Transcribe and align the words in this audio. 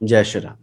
जय 0.00 0.24
श्री 0.24 0.40
राम। 0.40 0.56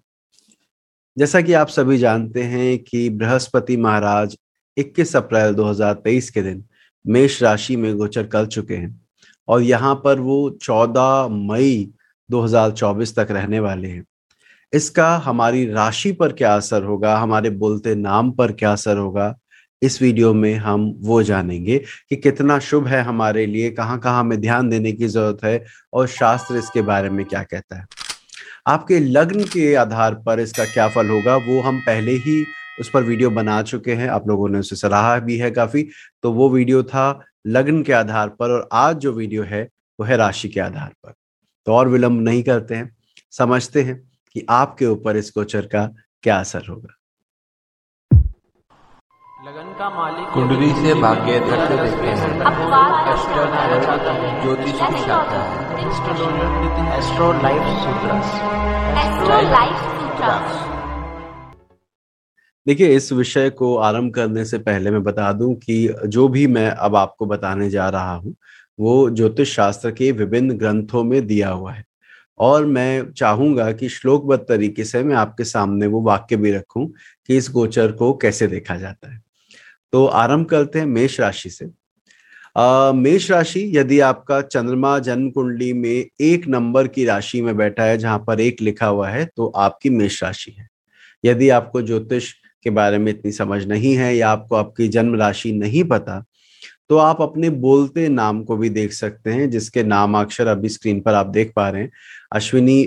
जैसा 1.17 1.39
कि 1.41 1.53
आप 1.53 1.67
सभी 1.67 1.97
जानते 1.97 2.43
हैं 2.43 2.77
कि 2.79 3.09
बृहस्पति 3.09 3.75
महाराज 3.77 4.35
21 4.77 5.15
अप्रैल 5.15 5.53
2023 5.53 6.29
के 6.29 6.41
दिन 6.41 6.63
मेष 7.05 7.41
राशि 7.43 7.75
में 7.75 7.95
गोचर 7.97 8.27
कर 8.27 8.45
चुके 8.45 8.75
हैं 8.75 8.99
और 9.47 9.61
यहाँ 9.61 9.93
पर 9.95 10.19
वो 10.19 10.49
14 10.61 11.27
मई 11.31 11.89
2024 12.29 13.15
तक 13.15 13.27
रहने 13.31 13.59
वाले 13.59 13.87
हैं। 13.87 14.03
इसका 14.73 15.15
हमारी 15.17 15.65
राशि 15.65 16.11
पर 16.11 16.33
क्या 16.33 16.55
असर 16.55 16.83
होगा, 16.83 17.17
हमारे 17.17 17.49
बोलते 17.49 17.95
नाम 17.95 18.31
पर 18.31 18.51
क्या 18.51 18.71
असर 18.71 18.97
होगा, 18.97 19.35
इस 19.81 20.01
वीडियो 20.01 20.33
में 20.33 20.53
हम 20.55 20.91
वो 20.99 21.21
जानेंगे 21.23 21.77
कि 22.09 22.15
कितना 22.15 22.59
शुभ 22.61 22.87
है 22.87 23.01
हमारे 23.01 23.45
लिए 23.45 23.69
कहाँ 23.71 23.99
कहाँ 23.99 24.19
हमें 24.19 24.39
ध्यान 24.41 24.69
देने 24.69 24.91
की 24.91 25.07
ज़रूरत 25.07 25.43
है 25.43 25.63
और 25.93 26.07
शास्त्र 26.09 26.57
इसके 26.57 26.81
बारे 26.81 27.09
में 27.09 27.25
क्या 27.25 27.43
कहता 27.43 27.79
है। 27.79 27.85
आपके 28.67 28.99
लग्न 28.99 29.43
के 29.43 29.73
आधार 29.75 30.15
पर 30.25 30.39
इसका 30.39 30.65
क्या 30.65 30.87
फल 30.89 31.09
होगा, 31.09 31.35
वो 31.35 31.59
हम 31.61 31.79
पहले 31.79 32.11
ही 32.11 32.43
उस 32.79 32.89
पर 32.89 33.03
वीडियो 33.03 33.29
बना 33.29 33.61
चुके 33.61 33.93
हैं। 33.93 34.07
आप 34.09 34.27
लोगों 34.27 34.49
ने 34.49 34.59
उसे 34.59 34.75
सराहा 34.75 35.17
भी 35.19 35.37
है 35.37 35.51
काफ़ी। 35.51 35.87
तो 36.23 36.31
वो 36.31 36.49
वीडियो 36.49 36.83
था 36.83 37.19
लग्न 37.47 37.83
के 37.83 37.93
आधार 37.93 38.29
पर 38.29 38.51
और 38.51 38.67
आज 38.73 38.97
जो 38.97 39.13
वीडियो 39.13 39.43
है, 39.43 39.63
वो 39.99 40.05
है 40.05 40.17
राशि 40.17 40.49
के 40.49 40.59
आधार 40.59 40.93
पर। 41.03 41.13
तो 41.67 41.73
और 41.73 41.87
विलंब 41.87 42.21
नहीं 42.21 42.43
करते 42.43 42.75
हैं, 42.75 42.95
समझते 43.33 43.81
हैं 43.83 43.99
कि 44.35 44.45
आपके 44.49 44.85
ऊपर 44.85 45.17
इस 45.17 45.31
गोचर 45.37 45.65
का 45.65 45.85
क्या 46.23 46.39
असर 46.39 46.65
होगा। 46.69 46.93
लगन 49.47 49.67
का 49.79 49.89
मालिक 49.89 50.27
कुंडली 50.27 50.69
से 50.75 50.93
भाग्य 51.01 51.39
तक 51.39 51.69
देखते 51.71 52.07
हैं। 52.11 52.29
ज्योतिष 54.41 54.71
की 54.71 54.97
शाखा 55.03 55.41
है। 55.41 55.83
Astro 56.97 57.27
Life 57.33 57.67
Sutras 57.83 58.33
Astro 59.03 59.37
Life 59.51 59.85
Sutras 59.91 60.57
देखिए 62.67 62.87
इस 62.95 63.11
विषय 63.13 63.49
को 63.49 63.75
आरंभ 63.79 64.13
करने 64.13 64.43
से 64.45 64.57
पहले 64.57 64.91
मैं 64.91 65.01
बता 65.03 65.31
दूँ 65.33 65.53
कि 65.55 65.77
जो 66.05 66.27
भी 66.27 66.45
मैं 66.47 66.69
अब 66.69 66.95
आपको 66.95 67.25
बताने 67.25 67.69
जा 67.69 67.87
रहा 67.89 68.15
हूँ 68.15 68.35
वो 68.79 69.09
ज्योतिष 69.09 69.53
शास्त्र 69.55 69.91
के 69.91 70.11
विभिन्न 70.13 70.57
ग्रंथों 70.57 71.03
में 71.03 71.25
दिया 71.27 71.49
हुआ 71.49 71.73
है। 71.73 71.85
और 72.39 72.65
मैं 72.65 73.11
चाहूँगा 73.11 73.71
कि 73.71 73.89
श्लोकबद्ध 73.89 74.43
तरीके 74.43 74.83
से 74.83 75.03
मैं 75.03 75.15
आपके 75.15 75.43
सामने 75.43 75.87
वो 75.87 76.01
वाक्य 76.01 76.35
भी 76.35 76.51
रखूँ 76.51 76.85
कि 77.27 77.37
इस 77.37 77.49
गोचर 77.51 77.91
को 77.91 78.13
कैसे 78.13 78.47
देखा 78.47 78.75
जाता 78.75 79.13
है। 79.13 79.25
तो 79.93 80.05
आरंभ 80.05 80.45
करते 80.45 80.79
हैं 80.79 80.85
मेष 80.87 81.19
राशि 81.19 81.49
से। 81.49 81.65
मेष 82.95 83.29
राशि 83.31 83.71
यदि 83.75 83.99
आपका 84.01 84.41
चंद्रमा 84.43 84.97
जन्म 84.99 85.29
कुंडली 85.29 85.71
में 85.73 86.05
एक 86.21 86.47
नंबर 86.47 86.87
की 86.87 87.05
राशि 87.05 87.41
में 87.41 87.55
बैठा 87.57 87.83
है, 87.83 87.97
जहाँ 87.97 88.23
पर 88.27 88.39
एक 88.41 88.61
लिखा 88.61 88.87
हुआ 88.87 89.09
है 89.09 89.25
तो 89.27 89.47
आपकी 89.57 89.89
मेष 89.91 90.23
राशि 90.23 90.51
है। 90.51 90.67
यदि 91.23 91.49
आपको 91.49 91.81
ज्योतिष 91.81 92.31
के 92.65 92.69
बारे 92.69 92.97
में 92.97 93.11
इतनी 93.11 93.31
समझ 93.31 93.63
नहीं 93.65 93.95
है 93.95 94.15
या 94.17 94.29
आपको 94.29 94.55
आपकी 94.55 94.87
जन्म 94.87 95.15
राशि 95.15 95.51
नहीं 95.51 95.83
पता 95.85 96.23
तो 96.89 96.97
आप 96.97 97.21
अपने 97.21 97.49
बोलते 97.51 98.07
नाम 98.09 98.41
को 98.43 98.55
भी 98.57 98.69
देख 98.69 98.91
सकते 98.93 99.29
हैं, 99.29 99.49
जिसके 99.49 99.83
नाम 99.83 100.17
अक्षर 100.17 100.47
अभी 100.47 100.69
स्क्रीन 100.69 100.99
पर 101.01 101.13
आप 101.13 101.27
देख 101.27 101.51
पा 101.55 101.69
रहे 101.69 101.81
हैं। 101.81 101.91
अश्विनी 102.31 102.79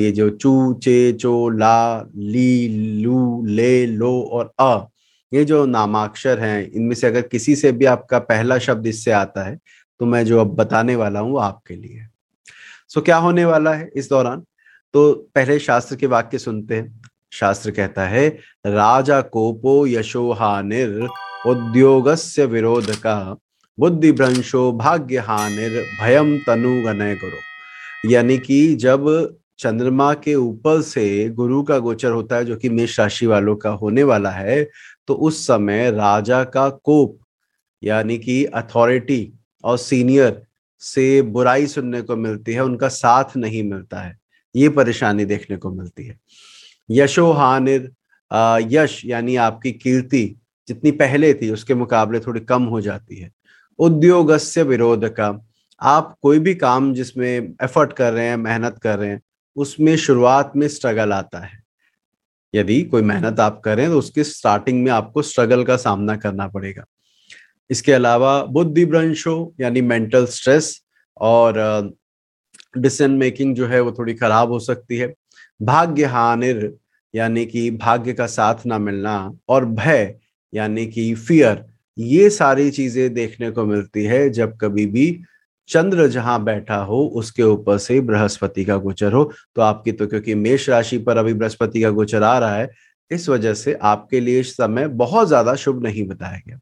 ये 0.00 0.10
जो 0.12 0.28
चू, 0.30 0.72
चे, 0.74 1.12
चो, 1.12 1.48
ला, 1.50 2.00
ली, 2.16 2.68
लू, 3.02 3.44
ले, 3.46 3.86
लो 3.86 4.20
और 4.22 4.52
अ 4.58 4.86
ये 5.32 5.44
जो 5.44 5.64
नामाक्षर 5.66 6.38
हैं, 6.40 6.70
इनमें 6.70 6.94
से 6.94 7.06
अगर 7.06 7.22
किसी 7.22 7.56
से 7.56 7.72
भी 7.72 7.84
आपका 7.86 8.18
पहला 8.20 8.58
शब्द 8.58 8.86
इससे 8.86 9.10
आता 9.12 9.44
है 9.44 9.58
तो 10.00 10.06
मैं 10.06 10.24
जो 10.24 10.40
अब 10.40 10.54
बताने 10.56 10.96
वाला 10.96 11.20
हूँ 11.20 11.32
वो 11.32 11.38
आपके 11.38 11.74
लिए। 11.76 12.06
सो 12.90 13.00
क्या 13.00 13.16
होने 13.16 13.44
वाला 13.44 13.74
है 13.74 13.90
इस 13.96 14.08
दौरान? 14.10 14.44
तो 14.94 15.12
पहले 15.34 15.58
शास्त्र 15.58 15.96
के 15.96 16.06
वाक्य 16.06 16.38
सुनते 16.38 16.76
हैं। 16.76 17.00
शास्त्र 17.32 17.70
कहता 17.70 18.06
है, 18.08 18.28
राजा 18.66 19.20
कोपो 19.22 19.86
यशोहानिर, 19.86 21.08
उद्योगस्य 21.46 22.44
विरोध 22.46 22.90
का 22.96 23.36
बुद्धि 23.78 24.10
भ्रंशो 24.12 24.70
भाग्य 24.72 25.18
हानिर 25.18 25.80
भयम 26.00 26.36
तनु 26.38 26.70
गनय 26.82 27.14
करो 27.14 28.10
यानी 28.10 28.38
कि 28.38 28.74
जब 28.76 29.06
चंद्रमा 29.60 30.12
के 30.14 30.34
ऊपर 30.34 30.80
से 30.82 31.28
गुरु 31.30 31.62
का 31.62 31.78
गोचर 31.78 32.10
होता 32.10 32.36
है, 32.36 32.44
जो 32.44 32.56
कि 32.56 32.68
मेष 32.68 32.98
राशि 33.00 33.26
वालों 33.26 33.56
का 33.56 33.70
होने 33.72 34.02
वाला 34.02 34.30
है 34.30 34.62
तो 35.08 35.14
उस 35.16 35.46
समय 35.46 35.90
राजा 35.90 36.42
का 36.46 36.68
कोप, 36.68 37.18
यानी 37.82 38.18
कि 38.18 38.44
अथॉरिटी 38.44 39.32
और 39.64 39.78
सीनियर 39.78 40.42
से 40.82 41.20
बुराई 41.24 41.66
सुनने 41.66 42.00
को 42.02 42.16
मिलती 42.16 42.52
है, 42.52 42.64
उनका 42.64 42.88
साथ 42.88 43.36
नहीं 43.36 43.62
मिलता 43.64 44.00
है, 44.00 44.16
ये 44.54 44.68
परेशानी 44.70 45.24
देखने 45.24 45.56
को 45.56 45.70
मिलती 45.72 46.06
है। 46.06 46.18
यशोहानिर 46.88 47.90
यश, 48.70 49.02
यानी 49.04 49.36
आपकी 49.38 49.72
कीर्ति 49.72 50.24
जितनी 50.68 50.90
पहले 50.92 51.32
थी, 51.34 51.50
उसके 51.50 51.74
मुकाबले 51.74 52.20
थोड़ी 52.20 52.40
कम 52.42 52.62
हो 52.64 52.80
जाती 52.80 53.16
है। 53.16 53.30
उद्योगस्य 53.78 54.62
विरोध 54.62 55.08
का, 55.10 55.28
आप 55.80 56.16
कोई 56.22 56.38
भी 56.38 56.54
काम 56.54 56.92
जिसमें 56.94 57.54
एफर्ट 57.62 57.92
कर 57.92 58.12
रहे 58.12 58.26
हैं, 58.26 58.36
मेहनत 58.38 58.78
कर 58.78 58.98
रहे 58.98 59.08
हैं 59.08 59.20
उसमें 59.56 59.96
शुरुआत 59.96 60.52
में 60.56 60.66
स्ट्रगल 60.68 61.12
आता 61.12 61.38
है। 61.38 61.58
यदि 62.54 62.82
कोई 62.82 63.02
मेहनत 63.02 63.40
आप 63.40 63.60
करें 63.64 63.88
तो 63.88 63.98
उसके 63.98 64.24
स्टार्टिंग 64.24 64.82
में 64.84 64.90
आपको 64.92 65.22
स्ट्रगल 65.22 65.64
का 65.64 65.76
सामना 65.76 66.16
करना 66.16 66.48
पड़ेगा। 66.48 66.84
इसके 67.70 67.92
अलावा 67.92 68.42
बुद्धि 68.44 68.84
भ्रंशो, 68.84 69.54
यानी 69.60 69.80
मेंटल 69.80 70.26
स्ट्रेस 70.26 70.82
और 71.16 71.58
डिसीज़न 72.78 73.10
मेकिंग 73.10 73.54
जो 73.56 73.66
है, 73.66 73.80
वो 73.80 73.92
थोड़ी 73.92 74.14
खराब 74.14 74.52
हो 74.52 74.58
सकती 74.58 74.96
है। 74.96 75.12
भाग्य 75.62 76.04
हानिर 76.04 76.72
यानी 77.14 77.44
कि 77.46 77.70
भाग्य 77.70 78.12
का 78.12 78.26
साथ 78.26 78.66
ना 78.66 78.78
मिलना 78.78 79.32
और 79.48 79.64
भय, 79.64 80.14
यानी 80.52 80.86
कि 80.86 81.14
फियर 81.14 81.64
ये 81.98 82.28
सारी 82.30 82.70
चीज़ें 82.70 83.12
देखने 83.14 83.50
को 83.50 83.64
मिलती 83.64 84.04
है, 84.04 84.28
जब 84.30 84.56
कभी 84.56 84.86
भी 84.86 85.06
चंद्र 85.70 86.06
जहाँ 86.08 86.42
बैठा 86.44 86.76
हो, 86.76 87.04
उसके 87.06 87.42
ऊपर 87.42 87.78
से 87.78 88.00
बृहस्पति 88.02 88.64
का 88.64 88.76
गोचर 88.78 89.12
हो। 89.12 89.30
तो 89.56 89.62
आपकी 89.62 89.92
तो 89.92 90.06
क्योंकि 90.06 90.34
मेष 90.36 90.68
राशि 90.68 90.98
पर 91.00 91.16
अभी 91.16 91.34
बृहस्पति 91.34 91.82
का 91.82 91.90
गोचर 91.90 92.22
आ 92.22 92.38
रहा 92.38 92.56
है, 92.56 92.70
इस 93.10 93.28
वजह 93.28 93.54
से 93.54 93.78
आपके 93.84 94.20
लिए 94.20 94.40
इस 94.40 94.52
समय 94.56 94.88
बहुत 94.96 95.28
ज़्यादा 95.28 95.54
शुभ 95.56 95.82
नहीं 95.84 96.06
बताया 96.08 96.40
गया। 96.46 96.58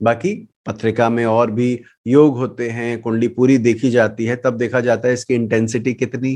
बाकी 0.00 0.34
पत्रिका 0.66 1.08
में 1.10 1.24
और 1.26 1.50
भी 1.50 1.78
योग 2.06 2.36
होते 2.36 2.68
हैं, 2.70 3.00
कुंडली 3.00 3.28
पूरी 3.30 3.58
देखी 3.58 3.90
जाती 3.90 4.24
है, 4.24 4.36
तब 4.36 4.56
देखा 4.56 4.80
जाता 4.80 5.08
है 5.08 5.14
इसकी 5.14 5.34
इंटेंसिटी 5.34 5.94
कितनी 5.94 6.32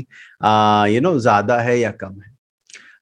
यू 0.93 1.01
नो 1.01 1.17
ज़्यादा 1.19 1.59
है 1.59 1.79
या 1.79 1.91
कम 1.93 2.19
है। 2.21 2.35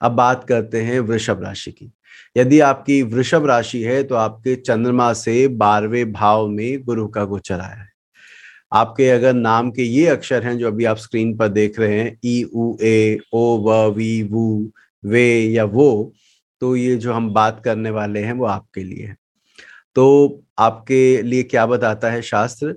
अब 0.02 0.12
बात 0.14 0.44
करते 0.44 0.82
हैं 0.82 1.00
वृषभ 1.02 1.44
राशि 1.44 1.72
की। 1.72 1.92
यदि 2.36 2.60
आपकी 2.62 3.02
वृषभ 3.04 3.46
राशि 3.48 3.82
है 3.84 4.02
तो 4.04 4.16
आपके 4.18 4.56
चंद्रमा 4.58 5.12
से 5.16 5.48
बारहवें 5.50 6.12
भाव 6.12 6.48
में 6.48 6.84
गुरु 6.84 7.08
का 7.08 7.24
गोचर 7.26 7.60
आया 7.60 7.76
है। 7.76 7.90
आपके 8.74 9.10
अगर 9.10 9.34
नाम 9.34 9.72
के 9.72 9.84
ये 9.84 10.08
अक्षर 10.08 10.44
हैं 10.44 10.58
जो 10.58 10.68
अभी 10.68 10.86
आप 10.86 10.98
स्क्रीन 10.98 11.38
पर 11.38 11.48
देख 11.48 11.80
रहे 11.80 12.00
हैं, 12.00 12.20
ई, 12.26 12.44
उ, 12.44 12.78
ए, 12.82 13.20
ओ, 13.34 13.58
व, 13.58 13.94
वी, 13.94 14.24
वू, 14.24 14.72
वे 15.06 15.42
या 15.42 15.64
वो 15.64 16.14
तो 16.62 16.76
ये 16.76 16.96
जो 16.96 17.14
हम 17.14 17.34
बात 17.34 17.62
करने 17.66 17.90
वाले 17.90 18.20
हैं 18.20 18.34
वो 18.34 18.46
आपके 18.46 18.84
लिए 18.84 19.06
है। 19.06 19.16
तो 19.96 20.40
आपके 20.60 21.22
लिए 21.22 21.44
क्या 21.44 21.66
बताता 21.66 22.10
है 22.12 22.22
शास्त्र? 22.22 22.76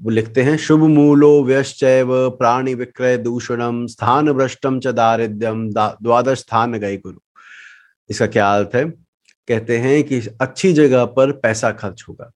वो 0.00 0.10
लिखते 0.10 0.42
हैं, 0.42 0.56
शुभ 0.56 0.80
मूलो 0.80 1.44
व्यश्चैव 1.44 2.30
प्राणी 2.30 2.74
विक्रय 2.74 3.16
दूषणम 3.16 3.86
स्थान 3.86 4.32
भ्रष्टम 4.32 4.80
च 4.80 4.86
दारिद्र्यम 4.86 5.70
द्वादश 5.72 6.38
स्थान 6.38 6.72
गए 6.72 6.96
गुरु 6.96 7.18
इसका 8.10 8.26
क्या 8.26 8.56
अर्थ 8.56 8.74
है? 8.74 8.84
कहते 9.48 9.78
हैं 9.78 10.04
कि 10.04 10.20
अच्छी 10.40 10.72
जगह 10.72 11.04
पर 11.04 11.32
पैसा 11.32 11.70
खर्च 11.70 12.04
होगा। 12.08 12.32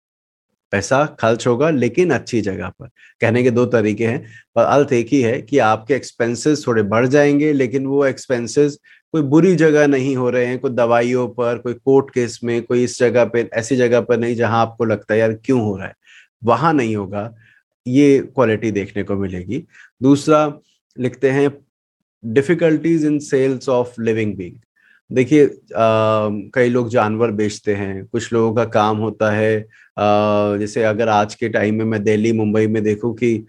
पैसा 0.73 1.17
खर्च 1.21 1.47
होगा, 1.47 1.71
लेकिन 1.71 2.11
अच्छी 2.11 2.41
जगह 2.41 2.69
पर। 2.69 2.89
कहने 3.21 3.43
के 3.43 3.51
दो 3.51 3.67
तरीके 3.67 4.07
हैं, 4.07 4.27
पर 4.55 4.63
अर्थ 4.63 4.93
एक 4.93 5.09
ही 5.09 5.23
है 5.23 5.43
कि 5.43 5.59
आपके 5.59 5.95
एक्सपेंसेस 5.95 6.65
थोड़े 6.67 6.83
बढ़ 6.83 7.07
जाएँगे, 7.07 7.53
लेकिन 7.53 7.87
वो 7.87 8.07
एक्सपेंसेस 8.07 8.79
कोई 9.13 9.23
बुरी 9.23 9.57
जगह 9.57 9.87
नहीं 9.87 10.17
हो 10.17 10.31
रहे 10.31 10.47
हैं, 10.47 10.59
कोई 10.59 10.71
दवाइयों 10.71 11.29
पर, 11.29 11.59
कोई 11.59 11.75
कोर्ट 11.75 12.11
केस 12.11 12.41
में, 12.45 12.63
कोई 12.63 12.85
इस 12.85 12.99
जगह 12.99 13.25
पे, 13.25 13.51
ऐसी 13.55 13.77
जगह 13.77 14.01
पर 14.01 14.19
नहीं 14.19 14.35
जहाँ 14.35 14.63
आपको 14.63 14.85
लगता 14.85 15.15
है, 15.15 15.21
यार, 15.21 15.33
क्यों 15.33 15.61
हो 15.61 15.77
रहा 15.77 15.87
है? 15.87 15.95
वहाँ 16.45 16.75
नहीं 16.75 16.97
होगा, 16.97 17.35
ये 17.87 18.21
क्वालिटी 18.21 18.71
देखने 18.71 19.03
को 19.03 19.17
मिलेगी। 19.17 19.67
दूसरा, 20.03 20.59
लिखते 20.99 21.31
हैं 21.31 21.67
difficulties 22.25 23.05
in 23.05 23.19
sales 23.19 23.69
of 23.69 24.03
living 24.03 24.37
being 24.37 24.55
देखिए 25.11 25.49
कई 26.55 26.69
लोग 26.69 26.89
जानवर 26.89 27.31
बेचते 27.31 27.75
हैं 27.75 28.05
कुछ 28.07 28.33
लोगों 28.33 28.55
का 28.55 28.65
काम 28.65 28.97
होता 28.97 29.31
है 29.31 29.59
आ, 29.99 30.57
जैसे 30.57 30.83
अगर 30.85 31.09
आज 31.09 31.35
के 31.35 31.49
टाइम 31.49 31.75
में 31.75 31.85
मैं 31.85 32.03
दिल्ली 32.03 32.33
मुंबई 32.33 32.67
में 32.67 32.83
देखूँ 32.83 33.15
कि 33.15 33.47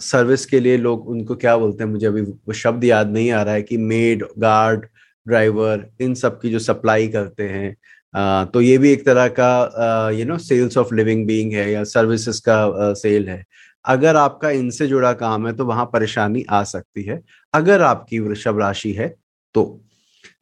सर्विस 0.00 0.44
के 0.46 0.60
लिए 0.60 0.76
लोग 0.76 1.08
उनको 1.08 1.34
क्या 1.34 1.56
बोलते 1.56 1.84
हैं 1.84 1.90
मुझे 1.90 2.06
अभी 2.06 2.20
वो 2.20 2.52
शब्द 2.52 2.84
याद 2.84 3.10
नहीं 3.12 3.30
आ 3.30 3.42
रहा 3.42 3.54
है 3.54 3.62
कि 3.62 3.76
मेड 3.76 4.24
गार्ड 4.38 4.86
ड्राइवर 5.26 5.86
इन 6.00 6.14
सब 6.14 6.40
की 6.40 6.50
जो 6.50 6.58
सप्लाई 6.58 7.08
करते 7.08 7.48
हैं 7.48 7.76
आ, 8.14 8.44
तो 8.44 8.60
ये 8.60 8.78
भी 8.78 8.92
एक 8.92 9.04
तरह 9.06 9.28
का 9.40 10.10
you 10.10 10.24
know 10.26 10.38
sales 10.38 10.78
of 10.78 10.94
living 10.94 11.26
being 11.26 11.52
है 11.52 11.70
या 11.72 11.84
सर्विसेज़ 11.84 12.40
का 12.48 12.92
सेल 12.94 13.28
है। 13.28 13.44
अगर 13.84 14.16
आपका 14.16 14.50
इनसे 14.50 14.86
जुड़ा 14.86 15.12
काम 15.14 15.46
है 15.46 15.52
तो 15.56 15.64
वहाँ 15.64 15.84
परेशानी 15.92 16.44
आ 16.50 16.62
सकती 16.64 17.02
है। 17.02 17.20
अगर 17.54 17.82
आपकी 17.82 18.18
वृषभ 18.18 18.58
राशि 18.60 18.92
है 18.92 19.14
तो 19.54 19.64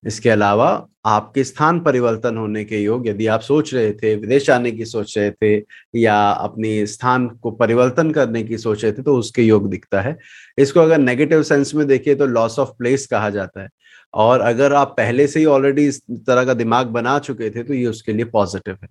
इसके 0.05 0.31
अलावा 0.31 0.87
आपके 1.07 1.45
स्थान 1.45 1.81
परिवर्तन 1.81 2.37
होने 2.37 2.65
के 2.65 2.79
योग, 2.79 3.07
यदि 3.09 3.27
आप 3.27 3.41
सोच 3.41 3.73
रहे 3.75 3.93
थे, 3.93 4.15
विदेश 4.17 4.49
आने 4.51 4.71
की 4.73 4.85
सोच 4.85 5.17
रहे 5.19 5.31
थे, 5.33 5.57
या 5.97 6.19
अपनी 6.31 6.87
स्थान 6.87 7.27
को 7.29 7.51
परिवर्तन 7.53 8.11
करने 8.11 8.43
की 8.43 8.59
सोच 8.59 8.85
रहे 8.85 8.93
थे 8.93 9.03
तो 9.03 9.17
उसके 9.17 9.43
योग 9.43 9.69
दिखता 9.71 10.01
है। 10.01 10.17
इसको 10.59 10.81
अगर 10.81 10.99
नेगेटिव 10.99 11.43
सेंस 11.43 11.75
में 11.75 11.87
देखिए 11.87 12.15
तो 12.15 12.27
लॉस 12.27 12.59
ऑफ़ 12.59 12.71
प्लेस 12.79 13.07
कहा 13.07 13.31
जाता 13.31 13.63
है। 13.63 13.69
और 14.15 14.41
अगर 14.41 14.73
आप 14.75 14.95
पहले 14.97 15.27
से 15.27 15.41
ही 15.41 15.47
ऑलरेडी 15.47 15.87
इस 15.87 16.01
तरह 16.27 16.45
का 16.45 16.55
दिमाग 16.55 16.87
बना 16.89 17.19
चुके 17.19 17.51
थे 17.51 17.63
तो 17.63 17.75
ये 17.75 17.87
उसके 17.87 18.13
लिए 18.13 18.25
पॉजिटिव 18.27 18.77
है। 18.83 18.89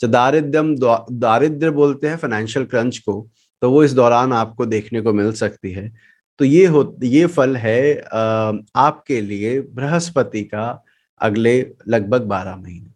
जो 0.00 0.08
दारिद्र्यम 0.08 0.74
दारिद्र्य 0.78 1.70
बोलते 1.72 2.08
हैं 2.08 2.16
फाइनेंशियल 2.16 2.64
क्रंच 2.66 2.98
को 2.98 3.26
तो 3.62 3.70
वो 3.70 3.82
इस 3.84 3.92
दौरान 3.94 4.32
आपको 4.32 4.66
देखने 4.66 5.00
को 5.00 5.12
मिल 5.12 5.32
सकती 5.32 5.72
है। 5.72 5.92
तो 6.42 6.46
ये 6.46 6.64
हो 6.66 6.80
ये 7.02 7.26
फल 7.26 7.56
है 7.56 8.00
आपके 8.76 9.20
लिए 9.20 9.60
बृहस्पति 9.74 10.42
का 10.44 10.62
अगले 11.20 11.54
लगभग 11.88 12.22
बारह 12.22 12.56
महीने। 12.56 12.90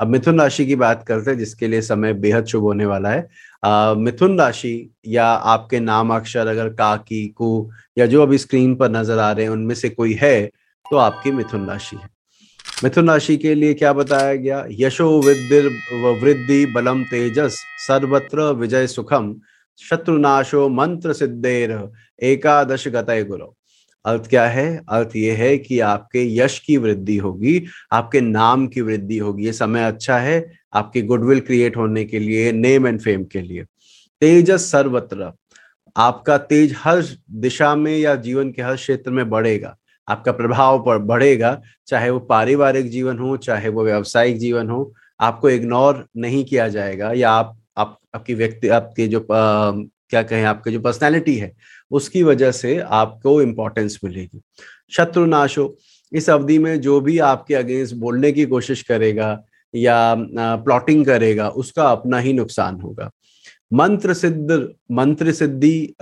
अब 0.00 0.08
मिथुन 0.08 0.40
राशि 0.40 0.66
की 0.66 0.76
बात 0.76 1.04
करते 1.08 1.30
हैं 1.30 1.38
जिसके 1.38 1.68
लिए 1.68 1.80
समय 1.82 2.12
बेहद 2.14 2.46
शुभ 2.46 2.62
होने 2.62 2.86
वाला 2.86 3.10
है। 3.10 3.26
आ, 3.64 3.94
मिथुन 3.94 4.38
राशि 4.40 4.90
या 5.06 5.26
आपके 5.26 5.80
नाम 5.80 6.14
अक्षर 6.14 6.46
अगर 6.46 6.68
का 6.74 6.96
की 6.98 7.26
कु 7.28 7.70
या 7.98 8.06
जो 8.06 8.22
अभी 8.22 8.38
स्क्रीन 8.38 8.74
पर 8.76 8.90
नज़र 8.90 9.18
आ 9.18 9.30
रहे 9.32 9.44
हैं 9.44 9.52
उनमें 9.52 9.74
से 9.74 9.88
कोई 9.90 10.18
है 10.22 10.44
तो 10.86 10.96
आपकी 10.98 11.32
मिथुन 11.32 11.66
राशि 11.68 11.96
है। 11.96 12.08
मिथुन 12.84 13.10
राशि 13.10 13.36
के 13.36 13.54
लिए 13.54 13.74
क्या 13.74 13.92
बताया 13.94 14.34
गया? 14.36 14.64
यशो 14.70 15.20
विद्य 15.22 15.60
वृद्धि 16.20 16.64
बलम 16.74 17.02
तेजस 17.04 17.64
सर्वत्र 17.86 18.52
विजय 18.52 18.86
सुखम 18.88 19.34
शत्रुनाशो 19.78 20.68
मंत्र 20.68 21.12
सिद्धेर, 21.12 21.90
एकादश 22.22 22.88
गतय 22.88 23.24
गुरु। 23.24 23.46
अर्थ 24.04 24.28
क्या 24.28 24.46
है? 24.46 24.80
अर्थ 24.88 25.16
ये 25.16 25.32
है 25.32 25.58
कि 25.58 25.80
आपके 25.80 26.36
यश 26.36 26.58
की 26.58 26.76
वृद्धि 26.76 27.16
होगी, 27.16 27.64
आपके 27.92 28.20
नाम 28.20 28.66
की 28.66 28.80
वृद्धि 28.80 29.18
होगी। 29.18 29.44
ये 29.44 29.52
समय 29.52 29.84
अच्छा 29.84 30.18
है 30.18 30.52
आपकी 30.74 31.02
गुडविल 31.02 31.40
क्रिएट 31.40 31.76
होने 31.76 32.04
के 32.04 32.18
लिए, 32.18 32.52
नेम 32.52 32.86
एंड 32.86 33.00
फेम 33.00 33.24
के 33.24 33.40
लिए। 33.40 33.64
तेजस 34.20 34.70
सर्वत्र, 34.70 35.32
आपका 35.96 36.38
तेज 36.38 36.74
हर 36.78 37.04
दिशा 37.30 37.74
में 37.74 37.98
या 37.98 38.14
जीवन 38.14 38.52
के 38.52 38.62
हर 38.62 38.76
क्षेत्र 38.76 39.10
में 39.10 39.30
बढ़ेगा, 39.30 39.76
आपका 40.08 40.32
प्रभाव 40.32 40.84
पर 40.86 40.98
बढ़ेगा, 40.98 41.62
चाहे 41.86 42.10
वो 42.10 42.18
पारिवारिक 42.18 42.90
जीवन 42.90 43.18
हो, 43.18 43.36
चाहे 43.36 43.68
वो 43.68 43.84
व्यावसायिक 43.84 44.38
जीवन 44.38 44.70
हो, 44.70 44.94
आपको 45.20 45.50
इग्नोर 45.50 46.06
नहीं 46.16 46.44
किया 46.44 46.68
जाएगा 46.68 47.12
या 47.12 47.30
आप 47.30 47.46
आप 47.46 47.63
आपकी 48.14 48.34
व्यक्ति 48.34 48.68
आपके 48.68 49.06
जो 49.08 49.20
आ, 49.20 49.70
क्या 50.10 50.22
कहें 50.22 50.44
आपके 50.44 50.70
जो 50.70 50.80
पर्सनैलिटी 50.80 51.36
है 51.36 51.52
उसकी 51.90 52.22
वजह 52.22 52.50
से 52.50 52.78
आपको 52.78 53.40
इम्पोर्टेंस 53.42 53.98
मिलेगी। 54.04 54.40
शत्रुनाश 54.90 55.58
हो 55.58 55.76
इस 56.12 56.30
अवधि 56.30 56.58
में 56.58 56.80
जो 56.80 57.00
भी 57.00 57.18
आपके 57.18 57.54
अगेंस्ट 57.54 57.94
बोलने 57.94 58.32
की 58.32 58.44
कोशिश 58.46 58.82
करेगा 58.82 59.30
या 59.74 60.14
प्लॉटिंग 60.64 61.04
करेगा 61.06 61.48
उसका 61.48 61.84
अपना 61.84 62.18
ही 62.18 62.32
नुकसान 62.32 62.80
होगा। 62.80 63.10
मंत्र 63.70 64.14
सिद्ध 64.14 64.68
मंत्र 64.92 65.32
सिद्धि 65.32 65.94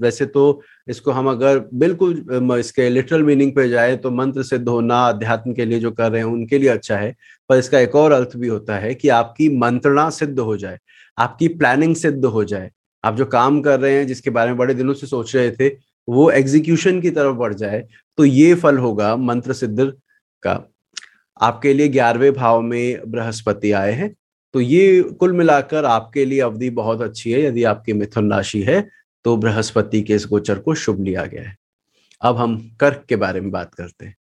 वैसे 0.00 0.26
तो 0.26 0.62
इसको 0.88 1.10
हम 1.10 1.28
अगर 1.30 1.58
बिल्कुल 1.74 2.58
इसके 2.58 2.88
लिटरल 2.90 3.22
मीनिंग 3.22 3.54
पे 3.56 3.68
जाए 3.68 3.96
तो 3.96 4.10
मंत्र 4.10 4.42
सिद्ध 4.42 4.68
होना 4.68 4.98
अध्यात्म 5.08 5.52
के 5.54 5.64
लिए 5.64 5.78
जो 5.80 5.90
कर 5.92 6.10
रहे 6.12 6.20
हैं 6.20 6.28
उनके 6.28 6.58
लिए 6.58 6.68
अच्छा 6.68 6.96
है। 6.96 7.14
पर 7.50 7.58
इसका 7.58 7.78
एक 7.80 7.94
और 7.94 8.12
अर्थ 8.12 8.36
भी 8.36 8.48
होता 8.48 8.78
है 8.78 8.94
कि 8.94 9.08
आपकी 9.10 9.48
मंत्रणा 9.58 10.08
सिद्ध 10.10 10.38
हो 10.38 10.56
जाए, 10.56 10.78
आपकी 11.18 11.48
प्लानिंग 11.50 11.94
सिद्ध 11.96 12.24
हो 12.24 12.44
जाए। 12.44 12.70
आप 13.04 13.16
जो 13.16 13.24
काम 13.26 13.60
कर 13.62 13.80
रहे 13.80 13.92
हैं, 13.92 14.06
जिसके 14.06 14.30
बारे 14.30 14.50
में 14.50 14.58
बड़े 14.58 14.74
दिनों 14.74 14.94
से 14.94 15.06
सोच 15.06 15.34
रहे 15.36 15.50
थे, 15.50 15.68
वो 16.08 16.30
एग्जीक्यूशन 16.32 17.00
की 17.00 17.10
तरफ़ 17.10 17.36
बढ़ 17.36 17.54
जाए 17.54 17.86
तो 18.18 18.24
ये 18.24 18.54
फल 18.56 18.78
होगा 18.78 19.14
मंत्र 19.18 19.52
सिद्ध 19.54 19.92
का। 20.42 20.62
आपके 21.40 21.72
लिए 21.74 21.88
ग्यारहवें 21.88 22.32
भाव 22.34 22.60
में 22.62 23.10
बृहस्पति 23.10 23.72
आए 23.74 23.92
हैं। 23.92 24.14
तो 24.56 24.60
ये 24.60 25.02
कुल 25.20 25.32
मिलाकर 25.32 25.84
आपके 25.84 26.24
लिए 26.24 26.40
अवधि 26.40 26.68
बहुत 26.70 27.00
अच्छी 27.02 27.30
है, 27.30 27.42
यदि 27.42 27.64
आपकी 27.64 27.92
मिथुन 27.92 28.32
राशि 28.32 28.60
है 28.62 28.88
तो 29.24 29.36
बृहस्पति 29.36 30.00
के 30.02 30.14
इस 30.14 30.26
गोचर 30.26 30.58
को 30.58 30.74
शुभ 30.74 31.02
लिया 31.04 31.24
गया 31.24 31.42
है। 31.42 31.56
अब 32.22 32.36
हम 32.36 32.56
कर्क 32.80 33.04
के 33.08 33.16
बारे 33.16 33.40
में 33.40 33.50
बात 33.50 33.74
करते 33.74 34.06
हैं। 34.06 34.16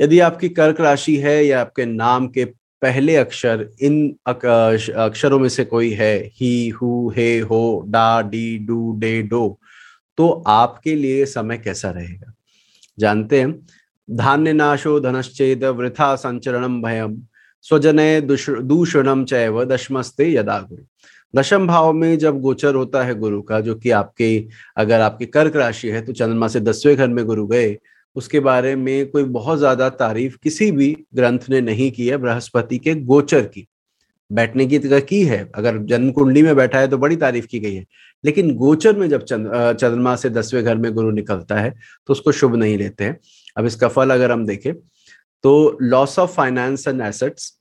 यदि 0.00 0.20
आपकी 0.20 0.48
कर्क 0.48 0.80
राशि 0.80 1.16
है 1.16 1.44
या 1.46 1.60
आपके 1.60 1.84
नाम 1.84 2.28
के 2.28 2.44
पहले 2.82 3.16
अक्षर, 3.16 3.68
इन 3.80 4.16
अक्षरों 4.26 5.38
में 5.38 5.48
से 5.48 5.64
कोई 5.64 5.90
है, 5.90 6.16
ही, 6.34 6.68
हु, 6.70 7.12
हे, 7.16 7.38
हो, 7.40 7.84
डा, 7.88 8.20
डी, 8.22 8.58
डू, 8.58 8.92
डे, 8.98 9.22
डो 9.22 9.58
तो 10.18 10.30
आपके 10.48 10.94
लिए 10.94 11.26
समय 11.26 11.58
कैसा 11.58 11.90
रहेगा? 11.90 12.32
जानते 12.98 13.40
हैं, 13.40 13.66
धान्य 14.08 14.52
नाशो 14.52 15.00
धनश्चेद 15.00 15.64
वृथा 15.64 16.14
संचरणम 16.16 16.82
भयम। 16.82 17.22
स्वजने 17.64 18.20
दूषणम 18.20 19.24
चैव 19.24 19.64
दशमस्ते 19.66 20.32
यदा 20.32 20.58
गुरु। 20.60 20.82
दशम 21.34 21.66
भाव 21.66 21.92
में 21.92 22.18
जब 22.18 22.40
गोचर 22.40 22.74
होता 22.74 23.02
है 23.04 23.14
गुरु 23.14 23.40
का, 23.42 23.60
जो 23.60 23.74
कि 23.74 23.90
आपके, 23.92 24.44
अगर 24.76 25.00
आपकी 25.00 25.26
कर्क 25.28 25.56
राशि 25.56 25.88
है 25.88 26.00
तो 26.00 26.12
चंद्रमा 26.12 26.48
से 26.48 26.60
दसवें 26.60 26.96
घर 26.96 27.08
में 27.08 27.24
गुरु 27.26 27.46
गए, 27.46 27.76
उसके 28.16 28.40
बारे 28.40 28.74
में 28.76 29.10
कोई 29.10 29.24
बहुत 29.24 29.58
ज़्यादा 29.58 29.88
तारीफ़ 29.90 30.36
किसी 30.42 30.70
भी 30.72 30.96
ग्रंथ 31.14 31.48
ने 31.50 31.60
नहीं 31.62 31.90
की 31.90 32.06
है, 32.08 32.16
बृहस्पति 32.16 32.78
के 32.78 32.94
गोचर 32.94 33.42
की। 33.42 33.66
बैठने 34.30 34.66
की 34.66 34.78
तरह 34.78 35.00
की 35.02 35.22
है, 35.24 35.38
अगर 35.54 35.78
जन्म 35.84 36.10
कुंडली 36.12 36.42
में 36.42 36.54
बैठा 36.56 36.78
है 36.78 36.88
तो 36.88 36.98
बड़ी 36.98 37.16
तारीफ़ 37.16 37.46
की 37.46 37.58
गई 37.60 37.74
है। 37.74 37.84
लेकिन 38.24 38.54
गोचर 38.56 38.96
में 38.96 39.08
जब 39.08 39.24
चंद्रमा 39.24 40.14
से 40.16 40.30
दसवें 40.30 40.62
घर 40.64 40.76
में 40.76 40.92
गुरु 40.94 41.10
निकलता 41.12 41.60
है 41.60 41.70
तो 42.08 42.12
उसको 42.12 42.32
शुभ 42.32 42.56
नहीं 42.56 42.76
लेते 42.78 43.04
हैं। 43.04 43.18
अब 43.56 43.66
इसका 43.66 43.88
फल 43.88 44.10
अगर 44.10 44.32
हम 44.32 44.44
देखें 44.46 44.72
तो 45.44 45.78
loss 45.82 46.18
of 46.18 46.30
finance 46.32 46.86
and 46.88 47.00
assets 47.00 47.52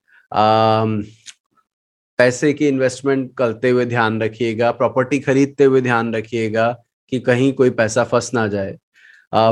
पैसे 2.19 2.51
की 2.53 2.67
इन्वेस्टमेंट 2.67 3.31
करते 3.37 3.69
हुए 3.69 3.85
ध्यान 3.85 4.21
रखिएगा 4.21 4.71
प्रॉपर्टी 4.71 5.19
खरीदते 5.19 5.63
हुए 5.63 5.81
ध्यान 5.81 6.13
रखिएगा 6.15 6.71
कि 7.11 7.19
कहीं 7.19 7.51
कोई 7.53 7.69
पैसा 7.71 8.03
फंस 8.03 8.33
ना 8.33 8.47
जाए। 8.47 8.77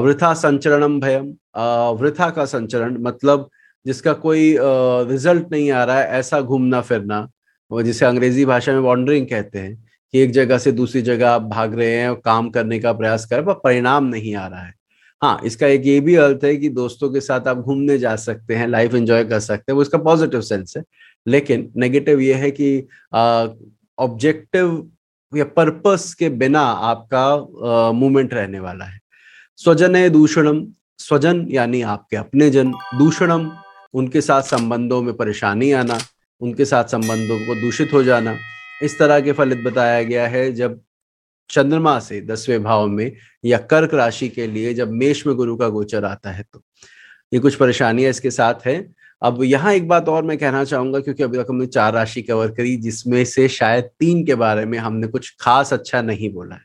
वृथा 0.02 0.34
संचरणम 0.34 1.00
भयम। 1.00 1.34
वृथा 2.00 2.30
का 2.30 2.46
संचरण 2.46 2.98
मतलब 3.04 3.50
जिसका 3.86 4.14
कोई 4.14 4.56
रिज़ल्ट 4.60 5.52
नहीं 5.52 5.72
आ 5.72 5.84
रहा 5.84 6.00
है, 6.00 6.08
ऐसा 6.10 6.42
घूमना 6.42 6.82
फिरना, 6.82 7.28
वो 7.72 7.82
जिसे 7.84 8.06
अंग्रेज़ी 8.06 8.46
भाषा 8.46 8.74
में 8.74 8.80
वॉन्डरिंग 8.80 9.28
कहते 9.28 9.60
हैं 9.60 9.76
कि 10.14 10.20
एक 10.20 10.32
जगह 10.32 10.58
से 10.58 10.72
दूसरी 10.72 11.02
जगह 11.02 11.30
आप 11.30 11.42
भाग 11.44 11.78
रहे 11.80 11.92
हैं 11.92 12.10
और 12.10 12.22
काम 12.26 12.50
करने 12.50 12.80
का 12.80 12.94
प्रयास 12.94 13.26
कर 13.26 13.42
पर 13.44 13.54
परिणाम 13.64 14.06
नहीं 14.06 14.36
आ 14.36 14.48
रहा 14.48 14.64
है। 14.64 14.74
हाँ 15.22 15.40
इसका 15.46 15.68
एक 15.68 15.86
ये 15.86 16.00
भी 16.00 16.16
अर्थ 16.16 16.44
है 16.44 16.56
कि 16.58 16.70
दोस्तों 16.70 17.10
के 17.12 17.20
साथ 17.22 17.48
आप 17.48 17.58
घूमने 17.58 17.98
जा 17.98 18.16
सकते 18.16 18.56
हैं 18.56 18.68
लाइफ 18.68 18.96
एंजॉय 18.96 19.24
कर 19.26 19.40
सकते 19.40 19.72
हैं, 19.72 19.76
वो 19.76 19.82
इसका 19.82 19.98
पॉजिटिव 19.98 20.42
सेंस 20.42 20.74
है। 20.78 20.84
लेकिन 21.28 21.72
नेगेटिव 21.78 22.20
ये 22.20 22.34
है 22.34 22.52
कि 22.52 22.88
ऑब्जेक्टिव 23.98 24.92
या 25.34 25.46
पर्पस 25.56 26.14
के 26.14 26.30
बिना 26.32 26.62
आपका 26.62 27.92
मूवमेंट 27.92 28.34
रहने 28.34 28.60
वाला 28.60 28.86
है। 28.86 29.00
स्वजन 29.60 29.96
है 29.96 30.10
दूषणम, 30.10 30.66
स्वजन 31.00 31.46
यानी 31.52 31.82
आपके 31.84 32.18
अपने 32.18 32.50
जन, 32.50 32.72
दूषणम, 32.98 33.52
उनके 33.94 34.22
साथ 34.22 34.42
संबंधों 34.44 35.02
में 35.02 35.14
परेशानी 35.18 35.72
आना, 35.72 35.98
उनके 36.42 36.66
साथ 36.66 36.84
संबंधों 36.86 37.40
को 37.40 37.56
दूषित 37.62 37.94
हो 37.94 38.04
जाना। 38.04 38.36
इस 38.84 38.98
तरह 39.00 39.20
के 39.20 39.32
फलित 39.32 39.64
बताया 39.66 40.02
गया 40.04 40.28
है 40.28 40.52
जब 40.54 40.80
चंद्रमा 41.50 41.98
से 42.00 42.20
दसवें 42.22 42.64
भाव 42.64 42.88
में 42.88 43.12
या 43.46 43.58
कर्क 43.72 43.94
राशि 43.94 44.30
के 44.30 44.48
लिए 44.48 44.74
जब 44.74 44.92
मेष 44.94 45.26
में 45.28 45.36
गुरु 45.36 45.56
का 45.58 45.70
गोचर 45.70 46.06
आता 46.06 46.32
है 46.32 46.44
तो। 46.44 46.64
ये 47.32 47.40
कुछ 47.40 47.56
परेशानियाँ 47.56 48.10
इसके 48.10 48.32
साथ 48.32 48.66
है। 48.66 48.78
अब 49.22 49.42
यहाँ 49.44 49.74
एक 49.74 49.88
बात 49.88 50.10
और 50.10 50.24
मैं 50.24 50.38
कहना 50.38 50.64
चाहूँगा 50.64 51.00
क्योंकि 51.00 51.24
अभी 51.24 51.38
तक 51.38 51.46
हमने 51.50 51.66
चार 51.68 51.94
राशि 51.94 52.22
कवर 52.22 52.52
करी 52.52 52.76
जिसमें 52.78 53.24
से 53.26 53.48
शायद 53.50 53.84
तीन 54.00 54.24
के 54.26 54.36
बारे 54.36 54.66
में 54.66 54.78
हमने 54.78 55.08
कुछ 55.08 55.36
खास 55.40 55.74
अच्छा 55.74 56.02
नहीं 56.02 56.32
बोला 56.34 56.56
है। 56.56 56.62